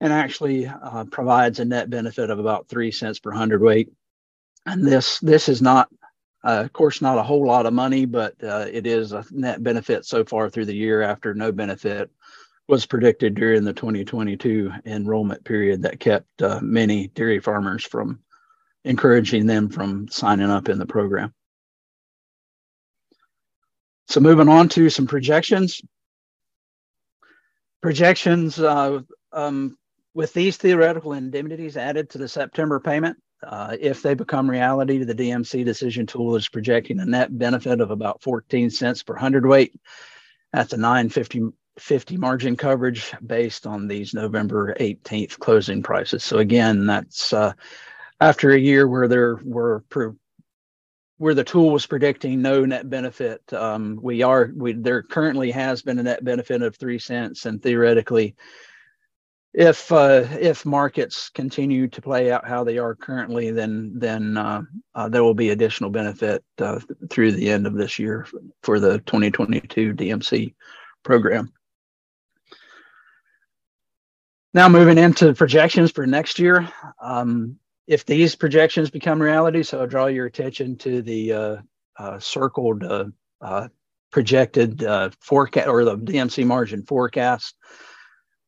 and 0.00 0.12
actually 0.12 0.66
uh, 0.66 1.04
provides 1.04 1.60
a 1.60 1.64
net 1.64 1.88
benefit 1.88 2.30
of 2.30 2.38
about 2.38 2.68
3 2.68 2.90
cents 2.90 3.18
per 3.18 3.30
hundredweight. 3.30 3.90
And 4.66 4.86
this 4.86 5.18
this 5.20 5.48
is 5.48 5.62
not 5.62 5.88
uh, 6.44 6.60
of 6.62 6.72
course, 6.74 7.00
not 7.00 7.16
a 7.16 7.22
whole 7.22 7.46
lot 7.46 7.64
of 7.64 7.72
money, 7.72 8.04
but 8.04 8.34
uh, 8.44 8.66
it 8.70 8.86
is 8.86 9.12
a 9.12 9.24
net 9.30 9.62
benefit 9.62 10.04
so 10.04 10.24
far 10.24 10.50
through 10.50 10.66
the 10.66 10.76
year 10.76 11.00
after 11.00 11.32
no 11.32 11.50
benefit 11.50 12.10
was 12.68 12.86
predicted 12.86 13.34
during 13.34 13.64
the 13.64 13.72
2022 13.72 14.72
enrollment 14.86 15.44
period 15.44 15.82
that 15.82 16.00
kept 16.00 16.42
uh, 16.42 16.60
many 16.62 17.08
dairy 17.08 17.40
farmers 17.40 17.84
from 17.84 18.20
encouraging 18.84 19.46
them 19.46 19.68
from 19.68 20.08
signing 20.08 20.50
up 20.50 20.68
in 20.68 20.78
the 20.78 20.86
program. 20.86 21.32
So 24.08 24.20
moving 24.20 24.48
on 24.48 24.68
to 24.70 24.90
some 24.90 25.06
projections. 25.06 25.80
Projections 27.82 28.58
uh, 28.58 29.00
um, 29.32 29.76
with 30.14 30.32
these 30.32 30.56
theoretical 30.56 31.12
indemnities 31.12 31.76
added 31.76 32.10
to 32.10 32.18
the 32.18 32.28
September 32.28 32.80
payment, 32.80 33.18
uh, 33.42 33.76
if 33.78 34.00
they 34.00 34.14
become 34.14 34.48
reality, 34.48 34.98
the 34.98 35.14
DMC 35.14 35.64
decision 35.64 36.06
tool 36.06 36.36
is 36.36 36.48
projecting 36.48 37.00
a 37.00 37.04
net 37.04 37.36
benefit 37.36 37.80
of 37.80 37.90
about 37.90 38.22
14 38.22 38.70
cents 38.70 39.02
per 39.02 39.14
hundredweight 39.14 39.74
at 40.54 40.70
the 40.70 40.76
950 40.76 41.50
50 41.78 42.16
margin 42.16 42.56
coverage 42.56 43.12
based 43.26 43.66
on 43.66 43.88
these 43.88 44.14
November 44.14 44.74
18th 44.78 45.38
closing 45.38 45.82
prices. 45.82 46.24
So 46.24 46.38
again, 46.38 46.86
that's 46.86 47.32
uh, 47.32 47.52
after 48.20 48.50
a 48.50 48.58
year 48.58 48.86
where 48.86 49.08
there 49.08 49.36
were 49.44 49.84
where 51.18 51.34
the 51.34 51.44
tool 51.44 51.70
was 51.70 51.86
predicting 51.86 52.42
no 52.42 52.64
net 52.64 52.90
benefit. 52.90 53.40
Um, 53.52 53.98
we 54.02 54.22
are 54.22 54.50
we 54.54 54.72
there 54.72 55.02
currently 55.02 55.50
has 55.50 55.82
been 55.82 55.98
a 55.98 56.02
net 56.02 56.24
benefit 56.24 56.62
of 56.62 56.76
three 56.76 56.98
cents, 56.98 57.46
and 57.46 57.62
theoretically, 57.62 58.34
if 59.52 59.90
uh, 59.92 60.24
if 60.40 60.66
markets 60.66 61.28
continue 61.28 61.88
to 61.88 62.02
play 62.02 62.32
out 62.32 62.46
how 62.46 62.64
they 62.64 62.78
are 62.78 62.94
currently, 62.94 63.50
then 63.50 63.92
then 63.94 64.36
uh, 64.36 64.62
uh, 64.94 65.08
there 65.08 65.22
will 65.22 65.34
be 65.34 65.50
additional 65.50 65.90
benefit 65.90 66.44
uh, 66.58 66.80
through 67.10 67.32
the 67.32 67.50
end 67.50 67.66
of 67.66 67.74
this 67.74 67.98
year 67.98 68.26
for 68.62 68.80
the 68.80 68.98
2022 69.00 69.94
DMC 69.94 70.54
program. 71.04 71.52
Now 74.54 74.68
moving 74.68 74.98
into 74.98 75.34
projections 75.34 75.90
for 75.90 76.06
next 76.06 76.38
year. 76.38 76.68
Um, 77.02 77.58
if 77.88 78.06
these 78.06 78.36
projections 78.36 78.88
become 78.88 79.20
reality, 79.20 79.64
so 79.64 79.80
I'll 79.80 79.86
draw 79.88 80.06
your 80.06 80.26
attention 80.26 80.76
to 80.78 81.02
the 81.02 81.32
uh, 81.32 81.56
uh, 81.98 82.18
circled 82.20 82.84
projected 84.12 84.84
forecast 85.20 85.68
or 85.68 85.84
the 85.84 85.98
DMC 85.98 86.46
margin 86.46 86.84
forecast. 86.84 87.56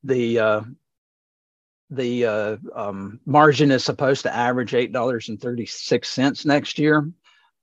The 0.03 0.65
the 1.89 2.25
uh, 2.25 2.57
um, 2.75 3.19
margin 3.25 3.71
is 3.71 3.83
supposed 3.83 4.23
to 4.23 4.35
average 4.35 4.73
eight 4.73 4.91
dollars 4.91 5.29
and 5.29 5.39
thirty 5.39 5.65
six 5.65 6.09
cents 6.09 6.45
next 6.45 6.79
year. 6.79 7.11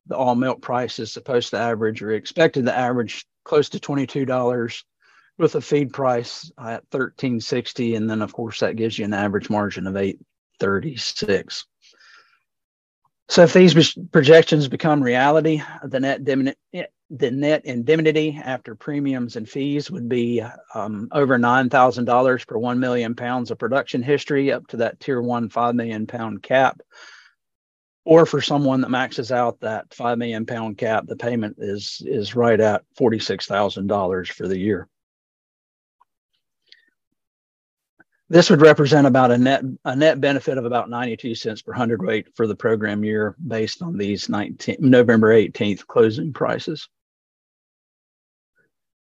The 0.07 0.17
all 0.17 0.35
milk 0.35 0.61
price 0.61 0.99
is 0.99 1.13
supposed 1.13 1.51
to 1.51 1.59
average 1.59 2.03
or 2.03 2.13
expected 2.13 2.67
to 2.67 2.77
average 2.77 3.25
close 3.45 3.71
to 3.71 3.81
twenty 3.81 4.07
two 4.07 4.25
dollars, 4.25 4.85
with 5.39 5.55
a 5.55 5.61
feed 5.61 5.93
price 5.93 6.51
at 6.63 6.87
thirteen 6.91 7.41
sixty, 7.41 7.95
and 7.95 8.09
then 8.09 8.23
of 8.23 8.33
course 8.33 8.61
that 8.61 8.77
gives 8.77 8.99
you 8.99 9.05
an 9.05 9.15
average 9.15 9.51
margin 9.51 9.87
of 9.87 9.97
eight 9.97 10.19
thirty 10.61 10.97
six. 10.97 11.67
So 13.29 13.43
if 13.43 13.53
these 13.55 13.97
projections 14.13 14.69
become 14.69 15.03
reality, 15.03 15.63
the 15.83 16.01
net 16.01 16.25
the 17.11 17.31
net 17.31 17.65
indemnity 17.65 18.41
after 18.43 18.75
premiums 18.75 19.37
and 19.37 19.49
fees 19.49 19.91
would 19.91 20.09
be 20.09 20.43
um, 20.75 21.09
over 21.13 21.39
$9,000 21.39 22.47
per 22.47 22.59
1 22.59 22.81
million 22.81 23.15
pounds 23.15 23.51
of 23.51 23.59
production 23.59 24.03
history 24.03 24.51
up 24.51 24.67
to 24.69 24.79
that 24.79 25.01
tier 25.01 25.21
one 25.23 25.49
5 25.49 25.75
million 25.75 26.07
pound 26.07 26.43
cap. 26.43 26.81
Or 28.07 28.27
for 28.27 28.41
someone 28.41 28.81
that 28.83 28.91
maxes 28.91 29.33
out 29.33 29.61
that 29.61 29.93
5 29.95 30.19
million 30.19 30.45
pound 30.45 30.77
cap, 30.77 31.07
the 31.07 31.17
payment 31.17 31.57
is, 31.59 32.03
is 32.05 32.35
right 32.35 32.61
at 32.61 32.83
$46,000 32.99 34.33
for 34.33 34.49
the 34.49 34.59
year. 34.59 34.89
This 38.35 38.51
would 38.51 38.63
represent 38.63 39.07
about 39.07 39.31
a 39.31 39.39
net 39.39 39.63
a 39.85 39.95
net 39.95 40.21
benefit 40.21 40.59
of 40.59 40.65
about 40.65 40.91
92 40.91 41.37
cents 41.37 41.63
per 41.63 41.73
hundredweight 41.73 42.35
for 42.35 42.49
the 42.49 42.57
program 42.57 43.05
year 43.05 43.37
based 43.47 43.81
on 43.81 43.97
these 43.97 44.29
19, 44.29 44.79
November 44.81 45.29
18th 45.29 45.87
closing 45.87 46.33
prices. 46.33 46.89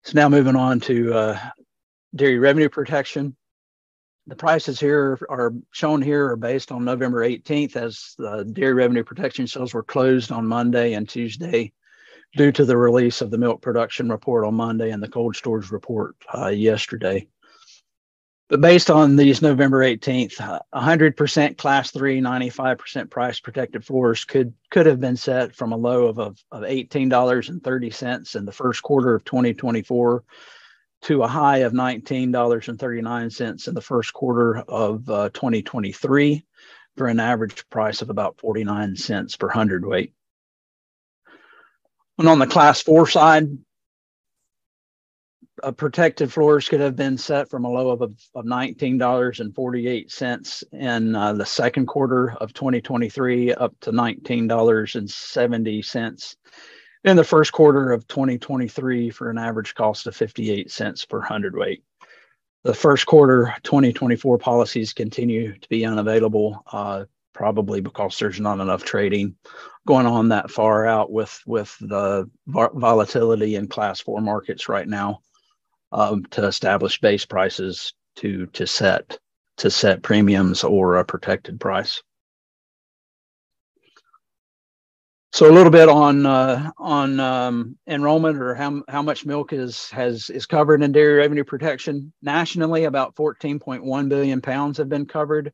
So 0.02 0.14
now 0.17 0.29
moving 0.29 0.57
on 0.57 0.81
to 0.81 1.14
uh, 1.14 1.38
dairy 2.17 2.41
revenue 2.41 2.69
protection. 2.69 3.37
The 4.26 4.35
prices 4.35 4.81
here 4.81 5.17
are 5.29 5.55
shown 5.71 6.02
here 6.02 6.31
are 6.31 6.37
based 6.37 6.73
on 6.73 6.85
November 6.85 7.25
18th 7.25 7.76
as 7.76 8.14
the 8.19 8.43
dairy 8.43 8.75
revenue 8.75 9.05
protection 9.05 9.47
sales 9.47 9.73
were 9.73 9.85
closed 9.85 10.33
on 10.33 10.49
Monday 10.49 10.95
and 10.95 11.09
Tuesday 11.09 11.73
due 12.35 12.50
to 12.50 12.64
the 12.64 12.76
release 12.76 13.21
of 13.21 13.31
the 13.31 13.38
milk 13.38 13.62
production 13.62 14.11
report 14.11 14.45
on 14.45 14.55
Monday 14.55 14.91
and 14.91 15.00
the 15.00 15.07
cold 15.09 15.37
storage 15.37 15.71
report 15.71 16.17
uh, 16.37 16.49
yesterday. 16.49 17.29
But 18.53 18.61
based 18.61 18.91
on 18.91 19.17
these 19.17 19.41
November 19.41 19.79
18th, 19.79 20.61
100% 20.75 21.57
class 21.57 21.91
three, 21.91 22.21
95% 22.21 23.09
price 23.09 23.41
protected 23.41 23.83
floors 23.83 24.27
could 24.27 24.53
could 24.69 24.85
have 24.85 25.01
been 25.01 25.17
set 25.17 25.57
from 25.57 25.73
a 25.73 25.77
low 25.79 26.09
of, 26.09 26.19
of, 26.19 26.45
of 26.53 26.63
$18.30 26.63 28.37
in 28.37 28.45
the 28.45 28.53
first 28.53 28.83
quarter 28.83 29.15
of 29.15 29.25
2024 29.25 30.23
to 31.01 31.23
a 31.23 31.27
high 31.27 31.59
of 31.61 31.73
$19.39 31.73 33.69
in 33.69 33.75
the 33.75 33.81
first 33.81 34.13
quarter 34.13 34.59
of 34.59 35.09
uh, 35.09 35.31
2023 35.31 36.45
for 36.99 37.07
an 37.07 37.21
average 37.21 37.67
price 37.71 38.03
of 38.03 38.11
about 38.11 38.39
49 38.39 38.97
cents 38.97 39.35
per 39.35 39.49
hundredweight. 39.49 40.13
And 42.19 42.29
on 42.29 42.39
the 42.39 42.47
class 42.47 42.83
four 42.83 43.07
side, 43.07 43.49
uh, 45.62 45.73
protected 45.73 46.33
floors 46.33 46.66
could 46.69 46.81
have 46.81 46.97
been 46.97 47.16
set 47.16 47.49
from 47.49 47.64
a 47.64 47.71
low 47.71 47.90
of, 47.90 48.02
of 48.02 48.16
$19.48 48.35 50.64
in 50.73 51.14
uh, 51.14 51.33
the 51.33 51.47
second 51.47 51.87
quarter 51.87 52.33
of 52.40 52.52
2023 52.52 53.54
up 53.54 53.78
to 53.81 53.92
$19.70 53.92 56.37
in 57.04 57.16
the 57.16 57.25
first 57.25 57.52
quarter 57.52 57.92
of 57.92 58.07
2023 58.09 59.11
for 59.11 59.31
an 59.31 59.38
average 59.38 59.75
cost 59.75 60.07
of 60.07 60.16
58 60.16 60.71
cents 60.71 61.04
per 61.04 61.21
hundredweight. 61.21 61.83
The 62.64 62.75
first 62.75 63.07
quarter 63.07 63.52
2024 63.64 64.38
policies 64.38 64.92
continue 64.92 65.59
to 65.59 65.69
be 65.69 65.85
unavailable, 65.85 66.62
uh, 66.71 67.07
probably 67.33 67.81
because 67.81 68.16
there's 68.19 68.38
not 68.40 68.61
enough 68.61 68.85
trading 68.85 69.35
going 69.85 70.07
on 70.07 70.28
that 70.28 70.49
far 70.50 70.87
out 70.87 71.11
with 71.11 71.42
with 71.45 71.76
the 71.81 72.31
volatility 72.47 73.57
in 73.57 73.66
class 73.66 74.00
four 74.00 74.21
markets 74.21 74.69
right 74.69 74.87
now 74.87 75.21
um, 75.93 76.25
to 76.31 76.47
establish 76.47 77.01
base 77.01 77.25
prices 77.25 77.93
to 78.17 78.47
to 78.47 78.67
set 78.67 79.19
to 79.59 79.71
set 79.71 80.03
premiums 80.03 80.65
or 80.65 80.97
a 80.97 81.05
protected 81.05 81.61
price. 81.61 82.03
So 85.33 85.51
a 85.51 85.53
little 85.53 85.73
bit 85.73 85.89
on 85.89 86.27
uh, 86.27 86.71
on 86.77 87.19
um, 87.19 87.79
enrollment 87.87 88.39
or 88.39 88.55
how 88.55 88.83
how 88.89 89.01
much 89.01 89.25
milk 89.25 89.55
is 89.55 89.89
has 89.91 90.29
is 90.29 90.45
covered 90.45 90.83
in 90.83 90.93
dairy 90.93 91.15
revenue 91.15 91.45
protection 91.45 92.13
nationally. 92.21 92.85
About 92.85 93.15
14.1 93.17 94.09
billion 94.11 94.43
pounds 94.43 94.77
have 94.77 94.91
been 94.91 95.07
covered 95.07 95.53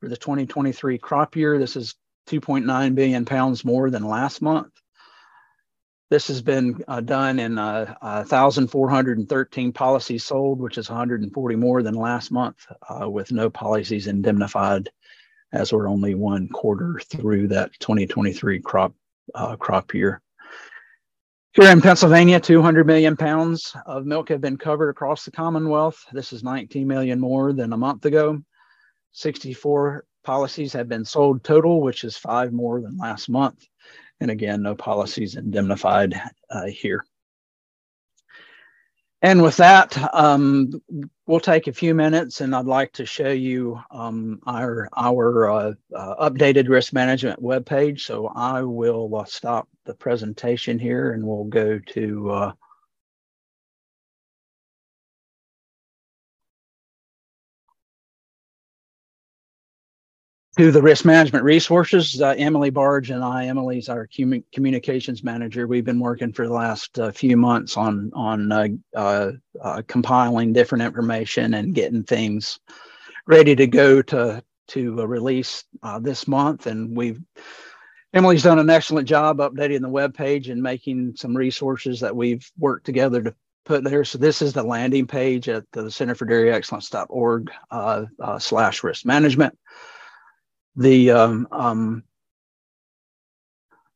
for 0.00 0.08
the 0.08 0.16
2023 0.16 0.98
crop 0.98 1.36
year. 1.36 1.58
This 1.58 1.76
is 1.76 1.94
2.9 2.28 2.94
billion 2.96 3.24
pounds 3.24 3.64
more 3.64 3.88
than 3.88 4.02
last 4.04 4.42
month. 4.42 4.72
This 6.10 6.26
has 6.26 6.42
been 6.42 6.82
uh, 6.88 7.00
done 7.00 7.38
in 7.38 7.56
uh, 7.56 7.94
1,413 8.00 9.72
policies 9.72 10.24
sold, 10.24 10.60
which 10.60 10.76
is 10.76 10.90
140 10.90 11.54
more 11.56 11.84
than 11.84 11.94
last 11.94 12.32
month, 12.32 12.66
uh, 12.88 13.08
with 13.08 13.30
no 13.30 13.48
policies 13.48 14.08
indemnified, 14.08 14.90
as 15.52 15.72
we're 15.72 15.88
only 15.88 16.16
one 16.16 16.48
quarter 16.48 17.00
through 17.06 17.46
that 17.48 17.70
2023 17.78 18.60
crop 18.60 18.92
uh, 19.36 19.54
crop 19.54 19.94
year. 19.94 20.20
Here 21.52 21.70
in 21.70 21.80
Pennsylvania, 21.80 22.40
200 22.40 22.88
million 22.88 23.16
pounds 23.16 23.72
of 23.86 24.04
milk 24.04 24.30
have 24.30 24.40
been 24.40 24.56
covered 24.56 24.90
across 24.90 25.24
the 25.24 25.30
Commonwealth. 25.30 26.04
This 26.12 26.32
is 26.32 26.42
19 26.42 26.88
million 26.88 27.20
more 27.20 27.52
than 27.52 27.72
a 27.72 27.76
month 27.76 28.04
ago. 28.04 28.42
64 29.12 30.04
policies 30.24 30.72
have 30.72 30.88
been 30.88 31.04
sold 31.04 31.44
total, 31.44 31.80
which 31.80 32.02
is 32.02 32.16
five 32.16 32.52
more 32.52 32.80
than 32.80 32.98
last 32.98 33.28
month. 33.28 33.64
And 34.20 34.30
again, 34.30 34.62
no 34.62 34.74
policies 34.74 35.36
indemnified 35.36 36.20
uh, 36.50 36.66
here. 36.66 37.04
And 39.22 39.42
with 39.42 39.58
that, 39.58 39.96
um, 40.14 40.80
we'll 41.26 41.40
take 41.40 41.66
a 41.66 41.74
few 41.74 41.94
minutes 41.94 42.40
and 42.40 42.56
I'd 42.56 42.64
like 42.64 42.92
to 42.94 43.04
show 43.04 43.28
you 43.28 43.78
um, 43.90 44.40
our, 44.46 44.88
our 44.96 45.50
uh, 45.50 45.72
uh, 45.94 46.30
updated 46.30 46.70
risk 46.70 46.94
management 46.94 47.42
webpage. 47.42 48.00
So 48.00 48.28
I 48.34 48.62
will 48.62 49.14
uh, 49.14 49.24
stop 49.24 49.68
the 49.84 49.94
presentation 49.94 50.78
here 50.78 51.12
and 51.12 51.26
we'll 51.26 51.44
go 51.44 51.78
to 51.78 52.52
to 60.58 60.72
the 60.72 60.82
risk 60.82 61.04
management 61.04 61.44
resources. 61.44 62.20
Uh, 62.20 62.34
Emily 62.36 62.70
Barge 62.70 63.10
and 63.10 63.22
I, 63.22 63.46
Emily's 63.46 63.88
our 63.88 64.08
communications 64.52 65.22
manager. 65.22 65.66
We've 65.66 65.84
been 65.84 66.00
working 66.00 66.32
for 66.32 66.46
the 66.46 66.52
last 66.52 66.98
uh, 66.98 67.12
few 67.12 67.36
months 67.36 67.76
on 67.76 68.10
on 68.14 68.50
uh, 68.50 68.68
uh, 68.96 69.30
uh 69.62 69.82
compiling 69.86 70.52
different 70.52 70.82
information 70.82 71.54
and 71.54 71.74
getting 71.74 72.02
things 72.02 72.58
ready 73.26 73.54
to 73.54 73.66
go 73.66 74.02
to 74.02 74.42
to 74.68 75.06
release 75.06 75.64
uh, 75.82 75.98
this 76.00 76.26
month. 76.26 76.66
And 76.66 76.96
we've 76.96 77.20
Emily's 78.12 78.42
done 78.42 78.58
an 78.58 78.70
excellent 78.70 79.06
job 79.06 79.38
updating 79.38 79.82
the 79.82 79.88
web 79.88 80.14
page 80.14 80.48
and 80.48 80.60
making 80.60 81.14
some 81.16 81.36
resources 81.36 82.00
that 82.00 82.16
we've 82.16 82.50
worked 82.58 82.86
together 82.86 83.22
to 83.22 83.34
put 83.64 83.84
there. 83.84 84.04
So 84.04 84.18
this 84.18 84.42
is 84.42 84.52
the 84.52 84.64
landing 84.64 85.06
page 85.06 85.48
at 85.48 85.62
the 85.70 85.92
Center 85.92 86.16
for 86.16 86.24
Dairy 86.24 86.52
Excellence.org 86.52 87.52
slash 88.40 88.82
risk 88.82 89.06
management 89.06 89.56
the 90.80 91.10
um, 91.10 91.46
um, 91.52 92.02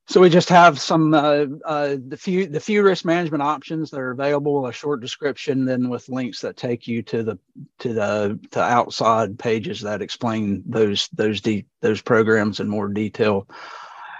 so 0.06 0.20
we 0.20 0.28
just 0.28 0.50
have 0.50 0.78
some 0.78 1.14
uh, 1.14 1.46
uh, 1.64 1.96
the 2.08 2.16
few 2.16 2.46
the 2.46 2.60
few 2.60 2.82
risk 2.82 3.06
management 3.06 3.42
options 3.42 3.90
that 3.90 4.00
are 4.00 4.10
available. 4.10 4.66
A 4.66 4.72
short 4.72 5.00
description, 5.00 5.64
then 5.64 5.88
with 5.88 6.10
links 6.10 6.40
that 6.42 6.58
take 6.58 6.86
you 6.86 7.02
to 7.04 7.22
the 7.22 7.38
to 7.78 7.94
the 7.94 8.38
to 8.50 8.60
outside 8.60 9.38
pages 9.38 9.80
that 9.80 10.02
explain 10.02 10.62
those 10.66 11.08
those 11.14 11.40
de- 11.40 11.64
those 11.80 12.02
programs 12.02 12.60
in 12.60 12.68
more 12.68 12.88
detail. 12.88 13.48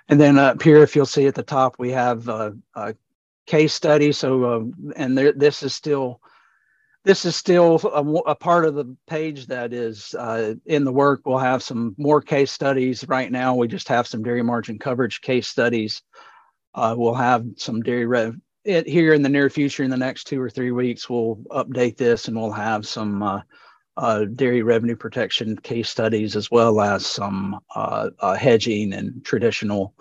And 0.08 0.18
then 0.18 0.38
up 0.38 0.62
here, 0.62 0.82
if 0.82 0.96
you'll 0.96 1.06
see 1.06 1.26
at 1.26 1.34
the 1.34 1.42
top, 1.42 1.76
we 1.78 1.90
have 1.90 2.28
a, 2.28 2.56
a 2.74 2.94
case 3.46 3.74
study. 3.74 4.12
So 4.12 4.44
uh, 4.44 4.92
and 4.96 5.18
there, 5.18 5.32
this 5.32 5.62
is 5.62 5.74
still 5.74 6.20
this 7.04 7.26
is 7.26 7.36
still 7.36 7.80
a, 7.84 8.30
a, 8.30 8.34
part 8.34 8.64
of 8.64 8.74
the 8.74 8.96
page 9.06 9.46
that 9.46 9.74
is 9.74 10.14
uh, 10.14 10.54
in 10.64 10.84
the 10.84 10.92
work. 10.92 11.20
We'll 11.24 11.38
have 11.38 11.62
some 11.62 11.94
more 11.98 12.22
case 12.22 12.50
studies. 12.50 13.06
Right 13.06 13.30
now, 13.30 13.54
we 13.54 13.68
just 13.68 13.88
have 13.88 14.06
some 14.06 14.22
dairy 14.22 14.42
margin 14.42 14.78
coverage 14.78 15.20
case 15.20 15.46
studies. 15.46 16.02
Uh, 16.74 16.94
we'll 16.96 17.14
have 17.14 17.44
some 17.56 17.82
dairy 17.82 18.06
rev 18.06 18.36
it, 18.64 18.88
here 18.88 19.12
in 19.12 19.22
the 19.22 19.28
near 19.28 19.50
future. 19.50 19.84
In 19.84 19.90
the 19.90 19.96
next 19.98 20.24
two 20.24 20.40
or 20.40 20.48
three 20.48 20.72
weeks, 20.72 21.08
we'll 21.10 21.36
update 21.50 21.98
this 21.98 22.26
and 22.26 22.36
we'll 22.36 22.50
have 22.50 22.86
some 22.86 23.22
uh, 23.22 23.40
uh 23.96 24.24
dairy 24.24 24.62
revenue 24.62 24.96
protection 24.96 25.56
case 25.58 25.88
studies 25.88 26.34
as 26.34 26.50
well 26.50 26.80
as 26.80 27.06
some 27.06 27.60
uh, 27.76 28.10
uh, 28.20 28.34
hedging 28.34 28.92
and 28.94 29.24
traditional 29.24 29.94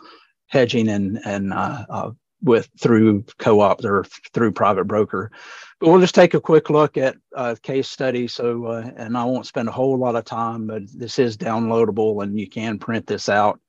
hedging 0.48 0.88
and 0.88 1.20
and 1.26 1.54
with 2.44 2.70
through 2.80 3.24
co-op 3.39 3.84
or 3.84 4.06
through 4.34 4.52
private 4.52 4.86
broker. 4.86 5.32
We'll 5.84 6.00
just 6.00 6.15
take 6.15 6.34
a 6.34 6.39
quick 6.39 6.69
look 6.69 6.98
at 6.98 7.17
uh, 7.36 7.56
case 7.62 7.89
study. 7.89 8.28
So, 8.28 8.65
uh, 8.67 8.89
and 8.96 9.17
I 9.17 9.26
won't 9.26 9.46
spend 9.46 9.67
a 9.67 9.74
whole 9.74 9.98
lot 9.98 10.15
of 10.15 10.24
time, 10.24 10.65
but 10.65 10.84
this 10.96 11.19
is 11.19 11.38
downloadable 11.38 12.24
and 12.24 12.39
you 12.39 12.50
can 12.50 12.80
print 12.80 13.06
this 13.06 13.28
out 13.28 13.60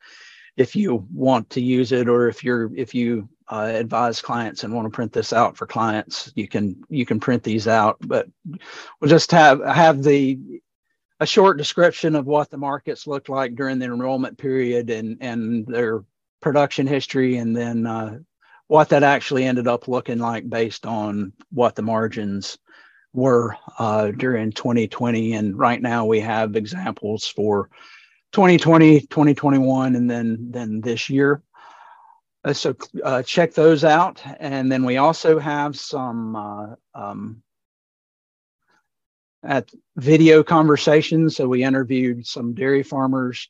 if 0.57 0.77
you 0.77 1.07
want 1.13 1.51
to 1.51 1.61
use 1.61 1.93
it, 1.93 2.09
or 2.09 2.29
if 2.29 2.45
you're 2.45 2.75
if 2.77 2.95
you 2.95 3.29
uh, 3.49 3.71
advise 3.75 4.23
clients 4.23 4.63
and 4.65 4.73
want 4.73 4.87
to 4.87 4.91
print 4.91 5.13
this 5.13 5.33
out 5.33 5.57
for 5.57 5.67
clients, 5.67 6.33
you 6.37 6.47
can 6.47 6.83
you 6.89 7.05
can 7.05 7.19
print 7.19 7.43
these 7.43 7.67
out. 7.67 7.97
But 8.01 8.29
we'll 9.01 9.11
just 9.11 9.33
have 9.33 9.65
have 9.65 10.03
the 10.03 10.39
a 11.21 11.27
short 11.27 11.59
description 11.59 12.15
of 12.15 12.27
what 12.27 12.51
the 12.51 12.57
markets 12.57 13.07
looked 13.07 13.29
like 13.29 13.55
during 13.55 13.79
the 13.79 13.87
enrollment 13.87 14.39
period 14.39 14.91
and 14.91 15.19
and 15.21 15.67
their 15.67 16.05
production 16.41 16.87
history, 16.87 17.39
and 17.39 17.57
then 17.57 17.87
uh, 17.87 18.19
what 18.69 18.89
that 18.91 19.03
actually 19.03 19.45
ended 19.45 19.69
up 19.69 19.89
looking 19.89 20.19
like 20.19 20.49
based 20.49 20.87
on 20.87 21.33
what 21.51 21.75
the 21.75 21.83
margins 21.83 22.59
were 23.13 23.57
uh, 23.79 24.11
during 24.11 24.53
2020. 24.53 25.35
And 25.35 25.59
right 25.59 25.81
now 25.81 26.07
we 26.07 26.21
have 26.21 26.57
examples 26.57 27.27
for 27.27 27.71
2020, 28.33 29.01
2021, 29.03 29.95
and 29.95 30.11
then 30.11 30.51
then 30.51 30.81
this 30.81 31.09
year. 31.09 31.43
Uh, 32.45 32.53
so 32.53 32.75
uh, 33.03 33.23
check 33.23 33.55
those 33.55 33.85
out. 33.85 34.21
And 34.39 34.71
then 34.71 34.85
we 34.85 34.97
also 34.97 35.39
have 35.39 35.79
some 35.79 36.37
uh, 36.37 36.75
um, 36.95 37.43
at 39.43 39.71
video 39.97 40.43
conversations. 40.43 41.37
So 41.37 41.47
we 41.47 41.63
interviewed 41.63 42.27
some 42.27 42.55
dairy 42.55 42.83
farmers 42.83 43.49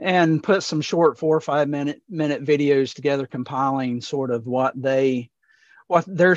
and 0.00 0.42
put 0.42 0.62
some 0.62 0.80
short 0.80 1.18
four 1.18 1.36
or 1.36 1.40
five 1.40 1.68
minute 1.68 2.02
minute 2.08 2.44
videos 2.44 2.94
together 2.94 3.26
compiling 3.26 4.00
sort 4.00 4.30
of 4.30 4.46
what 4.46 4.80
they 4.80 5.30
what 5.86 6.04
their 6.06 6.36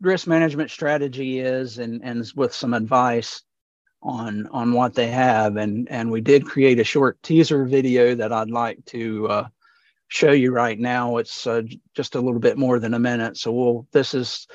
risk 0.00 0.26
management 0.26 0.70
strategy 0.70 1.40
is 1.40 1.78
and 1.78 2.02
and 2.04 2.30
with 2.36 2.54
some 2.54 2.74
advice 2.74 3.42
on 4.02 4.46
on 4.48 4.72
what 4.72 4.94
they 4.94 5.08
have 5.08 5.56
and 5.56 5.88
and 5.90 6.10
we 6.10 6.20
did 6.20 6.46
create 6.46 6.78
a 6.78 6.84
short 6.84 7.22
teaser 7.22 7.64
video 7.64 8.14
that 8.14 8.32
I'd 8.32 8.50
like 8.50 8.84
to 8.86 9.28
uh, 9.28 9.48
show 10.08 10.30
you 10.30 10.52
right 10.52 10.78
now. 10.78 11.16
It's 11.16 11.46
uh, 11.46 11.62
just 11.94 12.14
a 12.14 12.20
little 12.20 12.40
bit 12.40 12.56
more 12.56 12.78
than 12.78 12.94
a 12.94 12.98
minute. 12.98 13.36
So 13.36 13.52
we'll, 13.52 13.86
this 13.92 14.14
is 14.14 14.46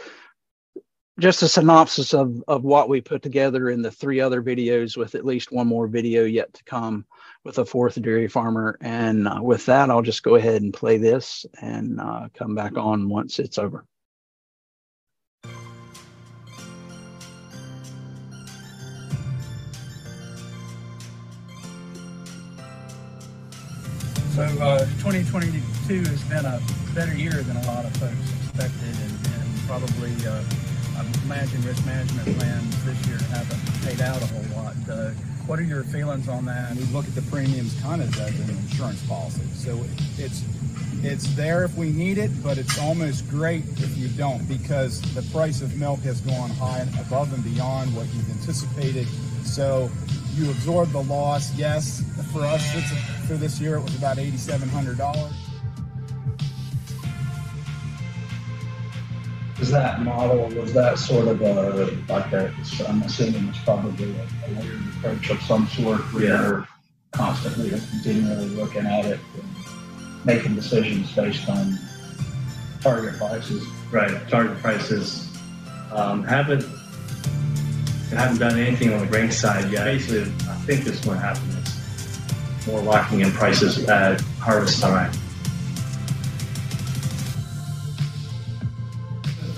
just 1.19 1.43
a 1.43 1.47
synopsis 1.47 2.13
of, 2.13 2.41
of 2.47 2.63
what 2.63 2.89
we 2.89 3.01
put 3.01 3.21
together 3.21 3.69
in 3.69 3.81
the 3.81 3.91
three 3.91 4.19
other 4.21 4.41
videos 4.41 4.95
with 4.95 5.15
at 5.15 5.25
least 5.25 5.51
one 5.51 5.67
more 5.67 5.87
video 5.87 6.23
yet 6.23 6.53
to 6.53 6.63
come 6.63 7.05
with 7.43 7.57
a 7.57 7.65
fourth 7.65 8.01
dairy 8.01 8.27
farmer. 8.27 8.77
And 8.81 9.27
uh, 9.27 9.39
with 9.41 9.65
that, 9.65 9.89
I'll 9.89 10.01
just 10.01 10.23
go 10.23 10.35
ahead 10.35 10.61
and 10.61 10.73
play 10.73 10.97
this 10.97 11.45
and 11.61 11.99
uh, 11.99 12.29
come 12.33 12.55
back 12.55 12.77
on 12.77 13.09
once 13.09 13.39
it's 13.39 13.57
over. 13.57 13.85
So 24.35 24.45
uh, 24.61 24.85
2022 25.01 25.99
has 25.99 26.23
been 26.23 26.45
a 26.45 26.61
better 26.95 27.13
year 27.13 27.31
than 27.31 27.57
a 27.57 27.67
lot 27.67 27.83
of 27.83 27.93
folks 27.97 28.15
expected, 28.41 28.95
and, 29.01 29.27
and 29.27 29.67
probably 29.67 30.13
uh, 30.25 30.41
I 30.99 31.05
imagine 31.23 31.61
risk 31.63 31.85
management 31.85 32.37
plans 32.37 32.85
this 32.85 33.07
year 33.07 33.17
haven't 33.29 33.83
paid 33.85 34.01
out 34.01 34.21
a 34.21 34.25
whole 34.25 34.63
lot. 34.63 34.75
Uh, 34.89 35.11
what 35.47 35.57
are 35.57 35.63
your 35.63 35.83
feelings 35.85 36.27
on 36.27 36.45
that? 36.45 36.75
We 36.75 36.83
look 36.85 37.07
at 37.07 37.15
the 37.15 37.21
premiums 37.23 37.79
kind 37.81 38.01
of 38.01 38.09
as 38.19 38.39
an 38.39 38.49
insurance 38.49 39.01
policy, 39.07 39.47
so 39.53 39.79
it's 40.17 40.43
it's 41.01 41.33
there 41.35 41.63
if 41.63 41.75
we 41.77 41.93
need 41.93 42.17
it, 42.17 42.31
but 42.43 42.57
it's 42.57 42.77
almost 42.77 43.29
great 43.29 43.63
if 43.77 43.97
you 43.97 44.09
don't 44.09 44.45
because 44.49 45.01
the 45.15 45.21
price 45.31 45.61
of 45.61 45.77
milk 45.77 46.01
has 46.01 46.19
gone 46.19 46.49
high 46.49 46.79
and 46.79 46.99
above 46.99 47.31
and 47.33 47.43
beyond 47.45 47.95
what 47.95 48.05
you've 48.13 48.29
anticipated. 48.31 49.07
So 49.45 49.89
you 50.33 50.51
absorb 50.51 50.91
the 50.91 51.03
loss. 51.03 51.55
Yes, 51.55 52.03
for 52.33 52.41
us, 52.41 52.69
for 53.25 53.35
this 53.35 53.61
year, 53.61 53.77
it 53.77 53.81
was 53.81 53.95
about 53.95 54.17
$8,700. 54.17 55.48
Was 59.59 59.71
that 59.71 60.01
model, 60.01 60.47
was 60.49 60.73
that 60.73 60.97
sort 60.97 61.27
of 61.27 61.41
a, 61.41 61.85
like 62.07 62.31
a, 62.31 62.53
I'm 62.87 63.01
assuming 63.03 63.49
it's 63.49 63.59
probably 63.59 64.15
a, 64.15 64.23
a 64.23 64.47
layered 64.51 64.81
approach 64.97 65.29
of 65.29 65.41
some 65.41 65.67
sort 65.67 65.99
where 66.13 66.23
yeah. 66.23 66.41
you're 66.41 66.67
constantly 67.11 67.69
continually 67.69 68.47
looking 68.49 68.85
at 68.85 69.05
it 69.05 69.19
and 69.35 70.25
making 70.25 70.55
decisions 70.55 71.13
based 71.13 71.49
on 71.49 71.77
target 72.81 73.17
prices? 73.17 73.65
Right, 73.91 74.27
target 74.29 74.57
prices. 74.59 75.27
Um, 75.91 76.23
haven't 76.23 76.65
haven't 78.11 78.39
done 78.39 78.57
anything 78.57 78.93
on 78.93 79.01
the 79.01 79.07
grain 79.07 79.31
side 79.31 79.71
yet. 79.71 79.85
Basically, 79.85 80.21
I 80.21 80.55
think 80.65 80.83
this 80.83 80.99
is 80.99 81.05
what 81.05 81.17
happened. 81.17 81.57
It's 81.57 82.67
more 82.67 82.81
locking 82.81 83.21
in 83.21 83.31
prices 83.31 83.87
at 83.89 84.21
harvest 84.39 84.81
time. 84.81 85.11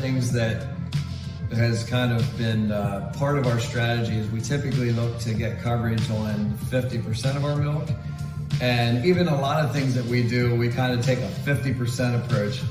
Things 0.01 0.31
that 0.33 0.67
has 1.53 1.83
kind 1.83 2.11
of 2.11 2.37
been 2.37 2.71
uh, 2.71 3.13
part 3.17 3.37
of 3.37 3.47
our 3.47 3.59
strategy 3.59 4.17
is 4.17 4.29
we 4.29 4.41
typically 4.41 4.91
look 4.91 5.19
to 5.19 5.33
get 5.33 5.61
coverage 5.61 6.09
on 6.09 6.53
50% 6.69 7.35
of 7.35 7.45
our 7.45 7.55
milk. 7.55 7.87
And 8.61 9.05
even 9.05 9.27
a 9.27 9.39
lot 9.39 9.63
of 9.63 9.71
things 9.71 9.95
that 9.95 10.05
we 10.05 10.27
do, 10.27 10.55
we 10.55 10.69
kind 10.69 10.97
of 10.97 11.05
take 11.05 11.19
a 11.19 11.29
50% 11.45 12.25
approach, 12.25 12.61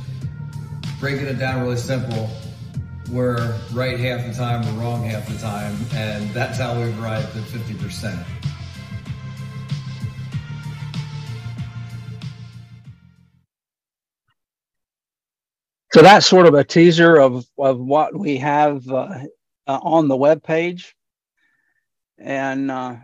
breaking 0.98 1.26
it 1.26 1.38
down 1.38 1.62
really 1.62 1.76
simple 1.76 2.28
we're 3.12 3.58
right 3.72 3.98
half 3.98 4.26
the 4.26 4.32
time, 4.32 4.64
we're 4.64 4.82
wrong 4.82 5.04
half 5.04 5.26
the 5.28 5.38
time, 5.38 5.76
and 5.94 6.30
that's 6.30 6.58
how 6.58 6.80
we've 6.80 7.02
arrived 7.02 7.36
at 7.36 7.42
50%. 7.44 8.24
So 15.92 16.03
that's 16.03 16.26
sort 16.26 16.46
of 16.46 16.55
a 16.55 16.62
teaser 16.62 17.16
of, 17.16 17.44
of 17.59 17.81
what 17.81 18.16
we 18.16 18.37
have 18.37 18.88
uh, 18.88 19.24
uh, 19.66 19.79
on 19.83 20.07
the 20.07 20.16
web 20.16 20.42
page. 20.42 20.94
And 22.16 22.70
uh, 22.70 22.96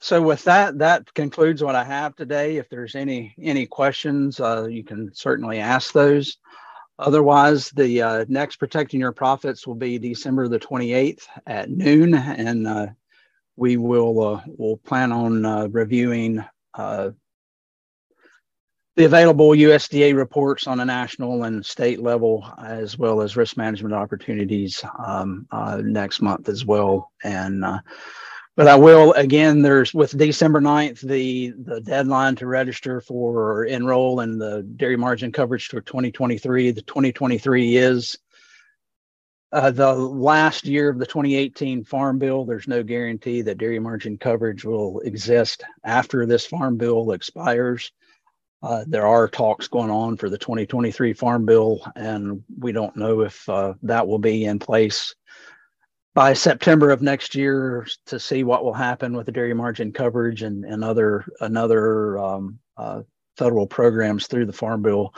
so 0.00 0.20
with 0.20 0.44
that, 0.44 0.78
that 0.78 1.12
concludes 1.14 1.62
what 1.62 1.74
I 1.74 1.84
have 1.84 2.14
today. 2.16 2.58
If 2.58 2.68
there's 2.68 2.94
any 2.94 3.34
any 3.40 3.66
questions, 3.66 4.38
uh, 4.38 4.66
you 4.66 4.84
can 4.84 5.10
certainly 5.14 5.58
ask 5.58 5.92
those. 5.92 6.36
Otherwise, 6.98 7.70
the 7.70 8.02
uh, 8.02 8.24
next 8.28 8.56
Protecting 8.56 9.00
Your 9.00 9.12
Profits 9.12 9.66
will 9.66 9.74
be 9.74 9.98
December 9.98 10.48
the 10.48 10.58
28th 10.58 11.22
at 11.46 11.70
noon, 11.70 12.14
and 12.14 12.66
uh, 12.66 12.86
we 13.56 13.76
will 13.76 14.42
will 14.58 14.76
plan 14.78 15.12
on 15.12 15.70
reviewing 15.72 16.44
the 18.96 19.04
available 19.04 19.50
USDA 19.50 20.16
reports 20.16 20.66
on 20.66 20.80
a 20.80 20.84
national 20.84 21.44
and 21.44 21.64
state 21.64 22.00
level, 22.00 22.50
as 22.64 22.98
well 22.98 23.20
as 23.20 23.36
risk 23.36 23.56
management 23.56 23.94
opportunities 23.94 24.82
um, 24.98 25.46
uh, 25.50 25.82
next 25.84 26.22
month 26.22 26.48
as 26.48 26.64
well. 26.64 27.12
And 27.22 27.64
but 28.56 28.68
I 28.68 28.74
will 28.74 29.12
again. 29.12 29.60
There's 29.60 29.92
with 29.92 30.16
December 30.16 30.62
9th, 30.62 31.00
the 31.00 31.52
the 31.58 31.80
deadline 31.82 32.36
to 32.36 32.46
register 32.46 33.02
for 33.02 33.66
enroll 33.66 34.20
in 34.20 34.38
the 34.38 34.62
dairy 34.62 34.96
margin 34.96 35.30
coverage 35.30 35.66
for 35.66 35.82
2023. 35.82 36.70
The 36.70 36.80
2023 36.80 37.76
is 37.76 38.16
uh, 39.52 39.70
the 39.70 39.92
last 39.92 40.64
year 40.64 40.88
of 40.88 40.98
the 40.98 41.04
2018 41.04 41.84
Farm 41.84 42.18
Bill. 42.18 42.46
There's 42.46 42.66
no 42.66 42.82
guarantee 42.82 43.42
that 43.42 43.58
dairy 43.58 43.78
margin 43.78 44.16
coverage 44.16 44.64
will 44.64 45.00
exist 45.00 45.62
after 45.84 46.24
this 46.24 46.46
Farm 46.46 46.78
Bill 46.78 47.12
expires. 47.12 47.92
Uh, 48.66 48.84
there 48.88 49.06
are 49.06 49.28
talks 49.28 49.68
going 49.68 49.90
on 49.90 50.16
for 50.16 50.28
the 50.28 50.36
2023 50.36 51.12
Farm 51.12 51.46
Bill, 51.46 51.80
and 51.94 52.42
we 52.58 52.72
don't 52.72 52.96
know 52.96 53.20
if 53.20 53.48
uh, 53.48 53.74
that 53.84 54.08
will 54.08 54.18
be 54.18 54.44
in 54.44 54.58
place 54.58 55.14
by 56.16 56.32
September 56.32 56.90
of 56.90 57.00
next 57.00 57.36
year 57.36 57.86
to 58.06 58.18
see 58.18 58.42
what 58.42 58.64
will 58.64 58.74
happen 58.74 59.16
with 59.16 59.24
the 59.24 59.30
dairy 59.30 59.54
margin 59.54 59.92
coverage 59.92 60.42
and, 60.42 60.64
and 60.64 60.82
other 60.82 61.24
another 61.40 62.18
um, 62.18 62.58
uh, 62.76 63.02
federal 63.36 63.68
programs 63.68 64.26
through 64.26 64.46
the 64.46 64.52
Farm 64.52 64.82
Bill. 64.82 65.14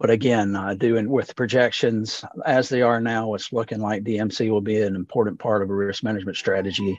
But 0.00 0.08
again, 0.08 0.56
doing 0.78 1.10
with 1.10 1.36
projections 1.36 2.24
as 2.46 2.70
they 2.70 2.80
are 2.80 3.02
now, 3.02 3.34
it's 3.34 3.52
looking 3.52 3.80
like 3.80 4.02
DMC 4.02 4.50
will 4.50 4.62
be 4.62 4.80
an 4.80 4.96
important 4.96 5.38
part 5.38 5.60
of 5.60 5.68
a 5.68 5.74
risk 5.74 6.02
management 6.02 6.38
strategy 6.38 6.98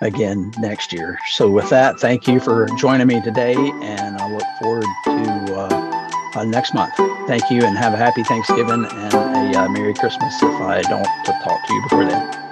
again 0.00 0.52
next 0.58 0.92
year. 0.92 1.18
So 1.28 1.50
with 1.50 1.70
that, 1.70 2.00
thank 2.00 2.26
you 2.26 2.40
for 2.40 2.66
joining 2.78 3.06
me 3.06 3.20
today, 3.20 3.54
and 3.54 4.16
I 4.16 4.32
look 4.32 4.46
forward 4.60 4.84
to 5.04 5.56
uh, 5.56 6.10
uh, 6.36 6.44
next 6.44 6.74
month. 6.74 6.94
Thank 7.26 7.50
you, 7.50 7.64
and 7.64 7.76
have 7.76 7.94
a 7.94 7.96
happy 7.96 8.22
Thanksgiving 8.24 8.86
and 8.86 9.14
a 9.54 9.60
uh, 9.60 9.68
Merry 9.68 9.94
Christmas 9.94 10.34
if 10.42 10.60
I 10.60 10.82
don't 10.82 11.04
talk 11.24 11.66
to 11.66 11.74
you 11.74 11.82
before 11.82 12.04
then. 12.04 12.49